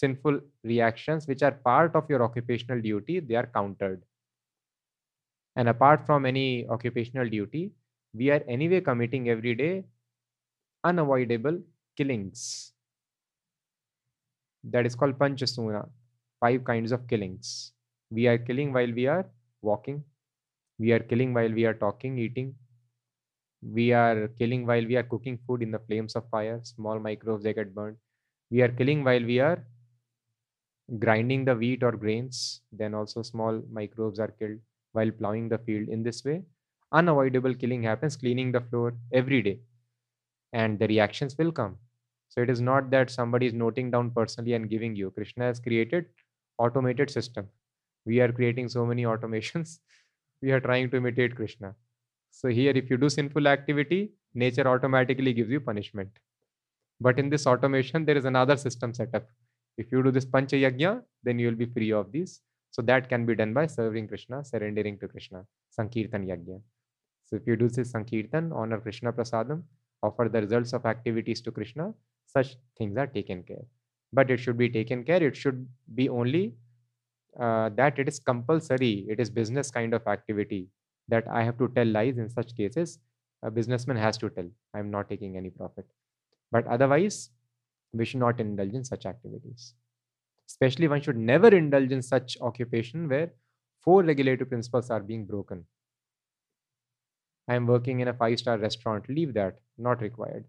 [0.00, 0.40] sinful
[0.72, 4.02] reactions which are part of your occupational duty they are countered.
[5.56, 7.72] And apart from any occupational duty
[8.14, 9.84] we are anyway committing every day
[10.84, 11.60] unavoidable
[11.96, 12.72] killings.
[14.64, 15.88] That is called panchasuna
[16.40, 17.72] five kinds of killings.
[18.10, 19.26] We are killing while we are
[19.62, 20.04] walking
[20.78, 22.54] we are killing while we are talking eating
[23.62, 27.42] we are killing while we are cooking food in the flames of fire small microbes
[27.42, 27.96] they get burned.
[28.50, 29.64] We are killing while we are
[30.98, 34.60] grinding the wheat or grains, then also small microbes are killed
[34.92, 35.88] while plowing the field.
[35.88, 36.44] In this way,
[36.92, 39.60] unavoidable killing happens, cleaning the floor every day,
[40.52, 41.78] and the reactions will come.
[42.28, 45.10] So it is not that somebody is noting down personally and giving you.
[45.10, 46.06] Krishna has created
[46.58, 47.48] automated system.
[48.04, 49.80] We are creating so many automations.
[50.42, 51.74] we are trying to imitate Krishna.
[52.30, 56.10] So here, if you do sinful activity, nature automatically gives you punishment.
[57.00, 59.28] But in this automation, there is another system set up
[59.76, 62.40] if you do this Pancha Yajna, then you will be free of these.
[62.70, 66.60] So that can be done by serving Krishna, surrendering to Krishna, Sankirtan Yajna.
[67.24, 69.62] So if you do this Sankirtan, honor Krishna Prasadam,
[70.02, 71.92] offer the results of activities to Krishna,
[72.26, 73.64] such things are taken care.
[74.12, 75.22] But it should be taken care.
[75.22, 76.54] It should be only
[77.40, 79.06] uh, that it is compulsory.
[79.08, 80.68] It is business kind of activity
[81.08, 82.98] that I have to tell lies in such cases.
[83.42, 85.86] A businessman has to tell, I'm not taking any profit.
[86.50, 87.30] But otherwise,
[87.96, 89.74] we should not indulge in such activities.
[90.48, 93.32] Especially one should never indulge in such occupation where
[93.80, 95.66] four regulative principles are being broken.
[97.48, 100.44] I am working in a five star restaurant, leave that, not required.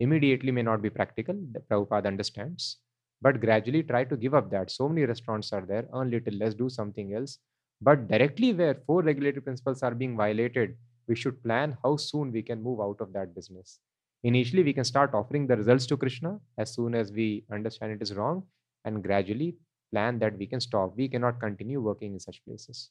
[0.00, 2.78] Immediately may not be practical, the Prabhupada understands,
[3.20, 4.70] but gradually try to give up that.
[4.70, 7.38] So many restaurants are there, earn little less, do something else.
[7.80, 10.76] But directly where four regulatory principles are being violated,
[11.06, 13.80] we should plan how soon we can move out of that business.
[14.24, 18.02] Initially, we can start offering the results to Krishna as soon as we understand it
[18.02, 18.46] is wrong,
[18.84, 19.56] and gradually
[19.92, 20.96] plan that we can stop.
[20.96, 22.90] We cannot continue working in such places.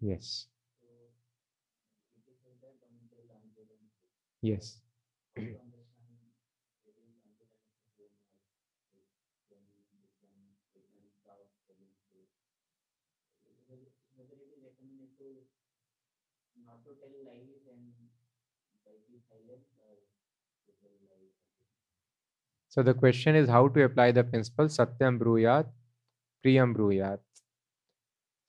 [0.00, 0.46] Yes.
[4.40, 4.78] Yes.
[22.76, 25.66] So the question is how to apply the principle Satyam Bruyat,
[26.44, 27.20] Priyam Bruyat.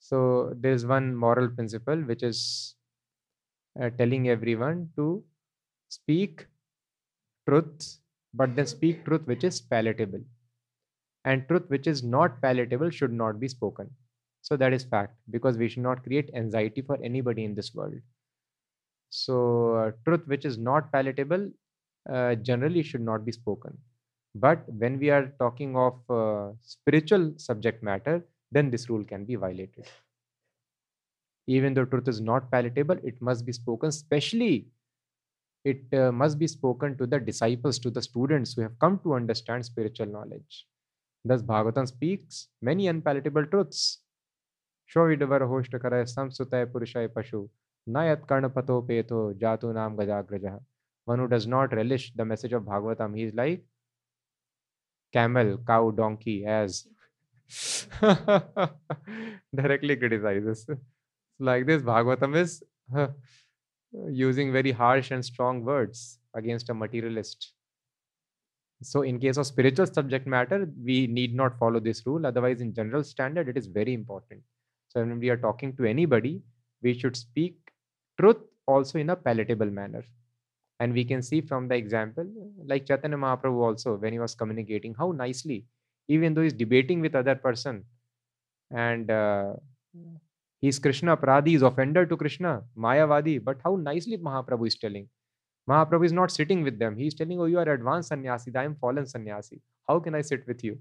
[0.00, 2.74] So there's one moral principle which is
[3.80, 5.24] uh, telling everyone to
[5.88, 6.46] speak
[7.48, 8.00] truth,
[8.34, 10.20] but then speak truth which is palatable.
[11.24, 13.88] And truth which is not palatable should not be spoken.
[14.42, 17.94] So that is fact because we should not create anxiety for anybody in this world.
[19.08, 21.50] So uh, truth which is not palatable
[22.12, 23.78] uh, generally should not be spoken.
[24.40, 29.34] But when we are talking of uh, spiritual subject matter, then this rule can be
[29.34, 29.86] violated.
[31.46, 34.66] Even though truth is not palatable, it must be spoken, especially
[35.64, 39.14] it uh, must be spoken to the disciples, to the students who have come to
[39.14, 40.66] understand spiritual knowledge.
[41.24, 43.98] Thus, Bhagavatam speaks many unpalatable truths.
[44.94, 47.48] Shovidvar hoshtakara samsutay purushaya pashu
[47.88, 50.60] nayat karnapato peto jatu nam gajagraja.
[51.06, 53.64] One who does not relish the message of Bhagavatam, he is like
[55.12, 56.86] camel, cow, donkey, as
[59.54, 60.66] directly criticizes.
[61.38, 62.62] Like this, Bhagavatam is
[64.10, 67.52] using very harsh and strong words against a materialist.
[68.82, 72.24] So, in case of spiritual subject matter, we need not follow this rule.
[72.24, 74.42] Otherwise, in general standard, it is very important.
[74.88, 76.42] So, when we are talking to anybody,
[76.82, 77.56] we should speak
[78.20, 78.36] truth
[78.66, 80.04] also in a palatable manner.
[80.80, 82.26] And we can see from the example,
[82.64, 85.64] like Chaitanya Mahaprabhu also, when he was communicating, how nicely,
[86.06, 87.84] even though he's debating with other person,
[88.70, 89.54] and uh,
[90.60, 95.08] he's Krishna Pradi, is offender to Krishna, Mayavadi, but how nicely Mahaprabhu is telling.
[95.68, 96.96] Mahaprabhu is not sitting with them.
[96.96, 99.60] He's telling, Oh, you are advanced sannyasi, I am fallen sannyasi.
[99.88, 100.78] How can I sit with you?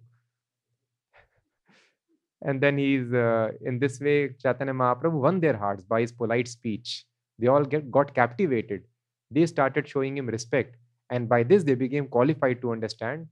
[2.43, 6.47] and then he's uh, in this way, Chaitanya Mahaprabhu won their hearts by his polite
[6.47, 7.05] speech.
[7.39, 8.83] They all get got captivated
[9.31, 10.75] they started showing him respect.
[11.09, 13.27] And by this, they became qualified to understand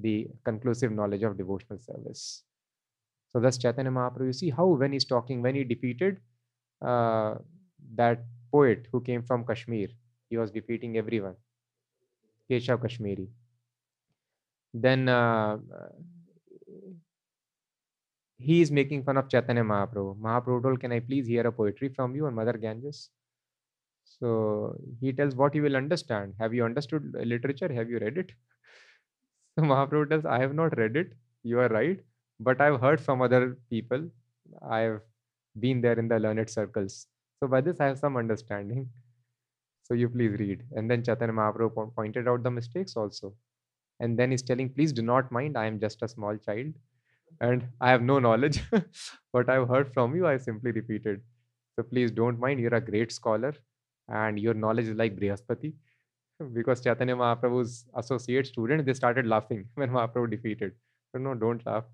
[0.00, 2.44] the conclusive knowledge of devotional service.
[3.30, 6.18] So thus Chaitanya Mahaprabhu, you see how when he's talking, when he defeated
[6.84, 7.34] uh,
[7.94, 9.88] that poet who came from Kashmir,
[10.30, 11.34] he was defeating everyone.
[12.50, 13.28] Keshav Kashmiri.
[14.72, 15.58] Then uh,
[18.38, 20.18] he is making fun of Chaitanya Mahaprabhu.
[20.18, 23.10] Mahaprabhu told, Can I please hear a poetry from you on Mother Ganges?
[24.18, 26.34] So he tells what you will understand.
[26.40, 27.72] Have you understood literature?
[27.72, 28.32] Have you read it?
[29.58, 31.12] So Mahaprabhu tells, I have not read it.
[31.42, 32.00] You are right.
[32.40, 34.08] But I've heard from other people.
[34.62, 35.00] I've
[35.58, 37.06] been there in the learned circles.
[37.40, 38.88] So by this, I have some understanding.
[39.84, 40.64] So you please read.
[40.72, 43.34] And then Chaitanya Mahaprabhu pointed out the mistakes also.
[44.00, 45.56] And then he's telling, please do not mind.
[45.56, 46.74] I am just a small child
[47.40, 48.62] and I have no knowledge.
[49.32, 51.22] what I've heard from you, I simply repeated.
[51.76, 52.60] So please don't mind.
[52.60, 53.54] You're a great scholar
[54.08, 55.74] and your knowledge is like Brihaspati.
[56.52, 60.74] Because Chaitanya Mahaprabhu's associate student, they started laughing when Mahaprabhu defeated.
[61.12, 61.84] So, no, don't laugh.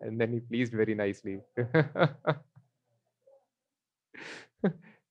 [0.00, 1.40] And then he pleased very nicely.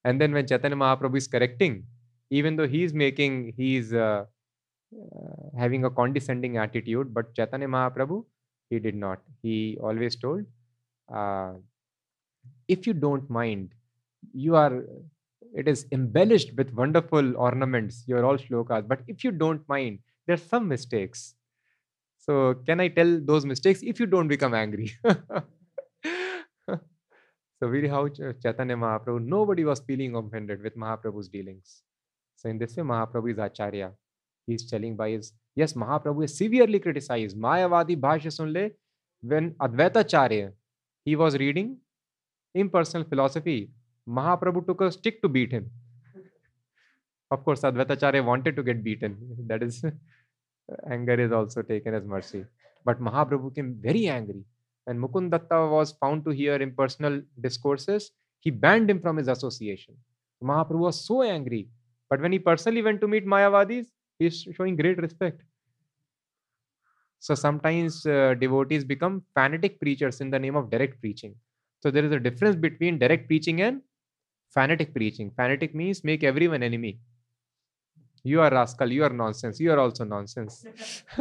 [0.03, 1.85] and then when Chaitanya Mahaprabhu is correcting,
[2.29, 4.25] even though he's making, he's uh,
[4.95, 8.25] uh, having a condescending attitude, but Chaitanya Mahaprabhu,
[8.69, 9.21] he did not.
[9.41, 10.45] He always told,
[11.13, 11.53] uh,
[12.67, 13.73] if you don't mind,
[14.33, 14.83] you are
[15.53, 18.03] it is embellished with wonderful ornaments.
[18.07, 18.87] You're all shlokas.
[18.87, 21.35] But if you don't mind, there's some mistakes.
[22.17, 24.91] So can I tell those mistakes if you don't become angry?
[25.05, 26.77] so
[27.61, 31.81] really how Chaitanya Mahaprabhu, nobody was feeling offended with Mahaprabhu's dealings.
[32.35, 33.91] So in this way, Mahaprabhu is Acharya.
[34.47, 37.37] He's telling by his, yes, Mahaprabhu is severely criticized.
[37.37, 38.71] Mayavadi Bhashya Sunle,
[39.21, 40.51] when Advaita Charya,
[41.03, 41.77] he was reading
[42.53, 43.69] impersonal philosophy
[44.17, 45.69] Mahaprabhu took a stick to beat him.
[47.31, 49.17] Of course, Advaitacharya wanted to get beaten.
[49.47, 49.83] That is,
[50.89, 52.45] anger is also taken as mercy.
[52.83, 54.43] But Mahaprabhu became very angry.
[54.85, 59.95] When Mukundatta was found to hear impersonal discourses, he banned him from his association.
[60.43, 61.69] Mahaprabhu was so angry.
[62.09, 63.85] But when he personally went to meet Mayavadis,
[64.19, 65.41] he is showing great respect.
[67.19, 71.35] So sometimes uh, devotees become fanatic preachers in the name of direct preaching.
[71.81, 73.81] So there is a difference between direct preaching and
[74.51, 75.31] fanatic preaching.
[75.35, 76.99] Fanatic means make everyone enemy.
[78.23, 80.63] You are rascal, you are nonsense, you are also nonsense.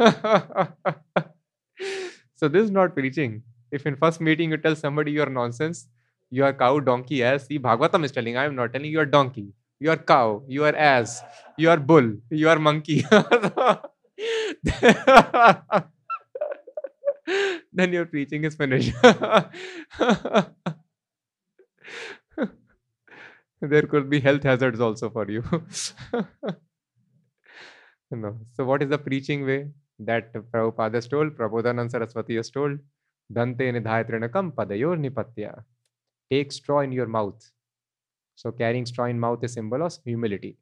[2.35, 3.41] so this is not preaching.
[3.71, 5.87] If in first meeting you tell somebody you are nonsense,
[6.29, 7.47] you are cow, donkey, ass.
[7.47, 10.63] See, Bhagavatam is telling, I am not telling you are donkey, you are cow, you
[10.65, 11.23] are ass,
[11.57, 13.03] you are bull, you are monkey.
[17.73, 18.93] then your preaching is finished.
[23.61, 25.43] there could be health hazards also for you.
[28.11, 28.39] no.
[28.53, 31.35] So, what is the preaching way that Prabhupada has told?
[31.37, 32.79] Prabodhanand Saraswati has told.
[33.31, 35.63] Dante nidhaya trinakam padayor nipatya.
[36.29, 37.51] Take straw in your mouth.
[38.35, 40.57] So, carrying straw in mouth is symbol of humility.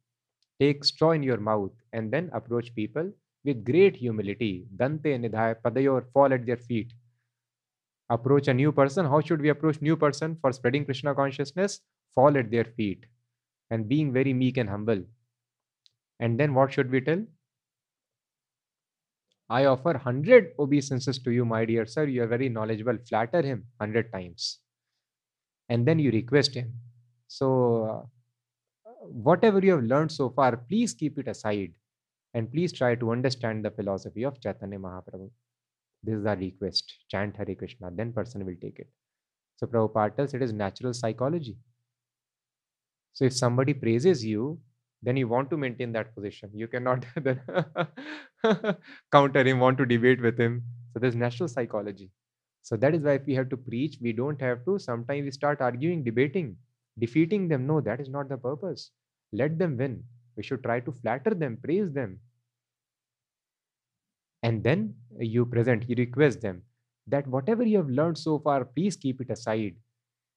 [0.60, 3.12] Take straw in your mouth and then approach people
[3.46, 4.68] with great humility.
[4.76, 6.94] Dante nidhaya padayor fall at their feet.
[8.10, 9.06] Approach a new person.
[9.06, 11.82] How should we approach new person for spreading Krishna consciousness?
[12.16, 13.06] Fall at their feet
[13.70, 15.04] and being very meek and humble.
[16.20, 17.24] And then what should we tell?
[19.50, 22.06] I offer 100 obeisances to you, my dear sir.
[22.06, 22.98] You are very knowledgeable.
[23.08, 24.60] Flatter him 100 times.
[25.70, 26.74] And then you request him.
[27.28, 28.08] So,
[28.86, 31.74] uh, whatever you have learned so far, please keep it aside
[32.34, 35.30] and please try to understand the philosophy of Chaitanya Mahaprabhu.
[36.04, 36.94] This is our request.
[37.10, 38.88] Chant Hare Krishna, then person will take it.
[39.58, 41.58] So Prabhupada tells it is natural psychology.
[43.20, 44.60] So if somebody praises you,
[45.04, 46.50] then you want to maintain that position.
[46.54, 47.42] You cannot then
[49.12, 50.64] counter him, want to debate with him.
[50.94, 52.12] So there's natural psychology.
[52.62, 54.80] So that is why if we have to preach, we don't have to.
[54.80, 56.56] Sometimes we start arguing, debating,
[56.98, 57.68] defeating them.
[57.68, 58.92] No, that is not the purpose.
[59.34, 60.06] Let them win.
[60.38, 62.22] We should try to flatter them, praise them.
[64.44, 66.64] And then you present, you request them
[67.08, 69.76] that whatever you have learned so far, please keep it aside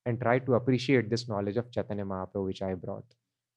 [0.07, 3.05] and try to appreciate this knowledge of Chaitanya Mahaprabhu which I brought.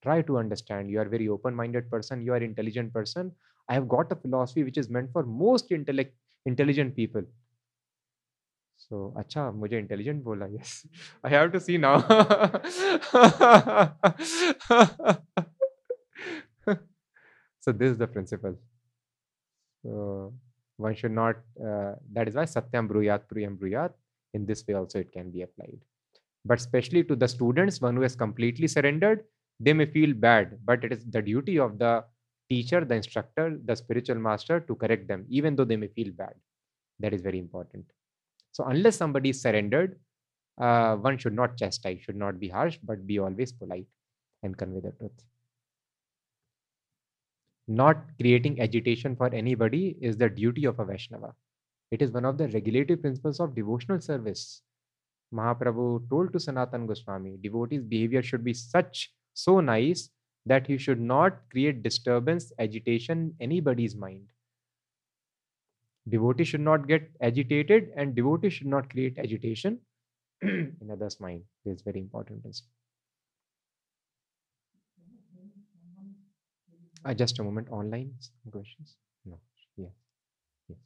[0.03, 0.89] Try to understand.
[0.89, 2.21] You are very open-minded person.
[2.21, 3.31] You are intelligent person.
[3.67, 6.15] I have got a philosophy which is meant for most intellect
[6.45, 7.23] intelligent people.
[8.77, 10.47] So, acha, mujhe intelligent bola.
[10.47, 10.85] Yes,
[11.23, 12.01] I have to see now.
[17.59, 18.55] so this is the principle.
[19.81, 20.33] So
[20.77, 21.37] one should not.
[21.59, 23.93] Uh, that is why satyam bruyat priyam bruyat.
[24.33, 25.79] In this way also it can be applied.
[26.45, 29.25] But especially to the students, one who has completely surrendered,
[29.59, 30.59] they may feel bad.
[30.63, 32.05] But it is the duty of the
[32.49, 36.33] teacher, the instructor, the spiritual master to correct them, even though they may feel bad.
[36.99, 37.85] That is very important.
[38.51, 39.99] So unless somebody is surrendered,
[40.59, 43.87] uh, one should not chastise, should not be harsh, but be always polite
[44.43, 45.23] and convey the truth
[47.67, 51.33] not creating agitation for anybody is the duty of a Vaishnava.
[51.91, 54.61] It is one of the regulative principles of devotional service.
[55.35, 60.09] Mahaprabhu told to Sanatan Goswami, devotee's behavior should be such, so nice
[60.45, 64.27] that he should not create disturbance, agitation in anybody's mind.
[66.07, 69.79] Devotee should not get agitated and devotee should not create agitation
[70.41, 71.43] in others' mind.
[71.65, 72.45] This is very important.
[77.03, 77.67] Uh, just a moment.
[77.69, 78.11] Online
[78.51, 78.95] questions?
[79.25, 79.39] No.
[79.77, 79.89] Yeah.
[80.69, 80.77] Yes.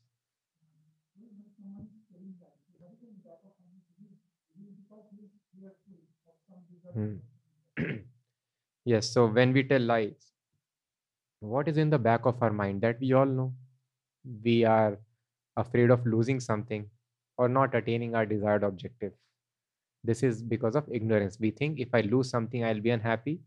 [6.94, 7.18] Hmm.
[8.86, 9.10] yes.
[9.12, 10.34] So when we tell lies,
[11.40, 13.54] what is in the back of our mind that we all know?
[14.44, 15.00] We are
[15.58, 16.90] afraid of losing something
[17.38, 19.14] or not attaining our desired objective.
[20.04, 21.40] This is because of ignorance.
[21.40, 23.42] We think if I lose something, I'll be unhappy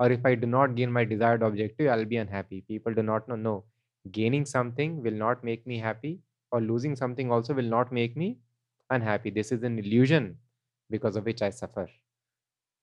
[0.00, 2.62] or if I do not gain my desired objective, I'll be unhappy.
[2.62, 3.36] People do not know.
[3.36, 3.64] No,
[4.12, 6.20] gaining something will not make me happy,
[6.52, 8.38] or losing something also will not make me
[8.90, 9.30] unhappy.
[9.30, 10.38] This is an illusion
[10.90, 11.88] because of which I suffer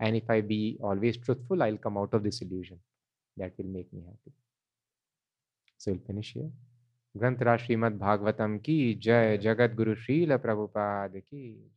[0.01, 2.79] And if I be always truthful, I'll come out of this illusion.
[3.37, 4.33] That will make me happy.
[5.79, 6.51] So we'll finish here.
[7.17, 11.73] ग्रंथराज Shrimad Bhagavatam की जय जगत गुरु श्रील प्रभुपाद की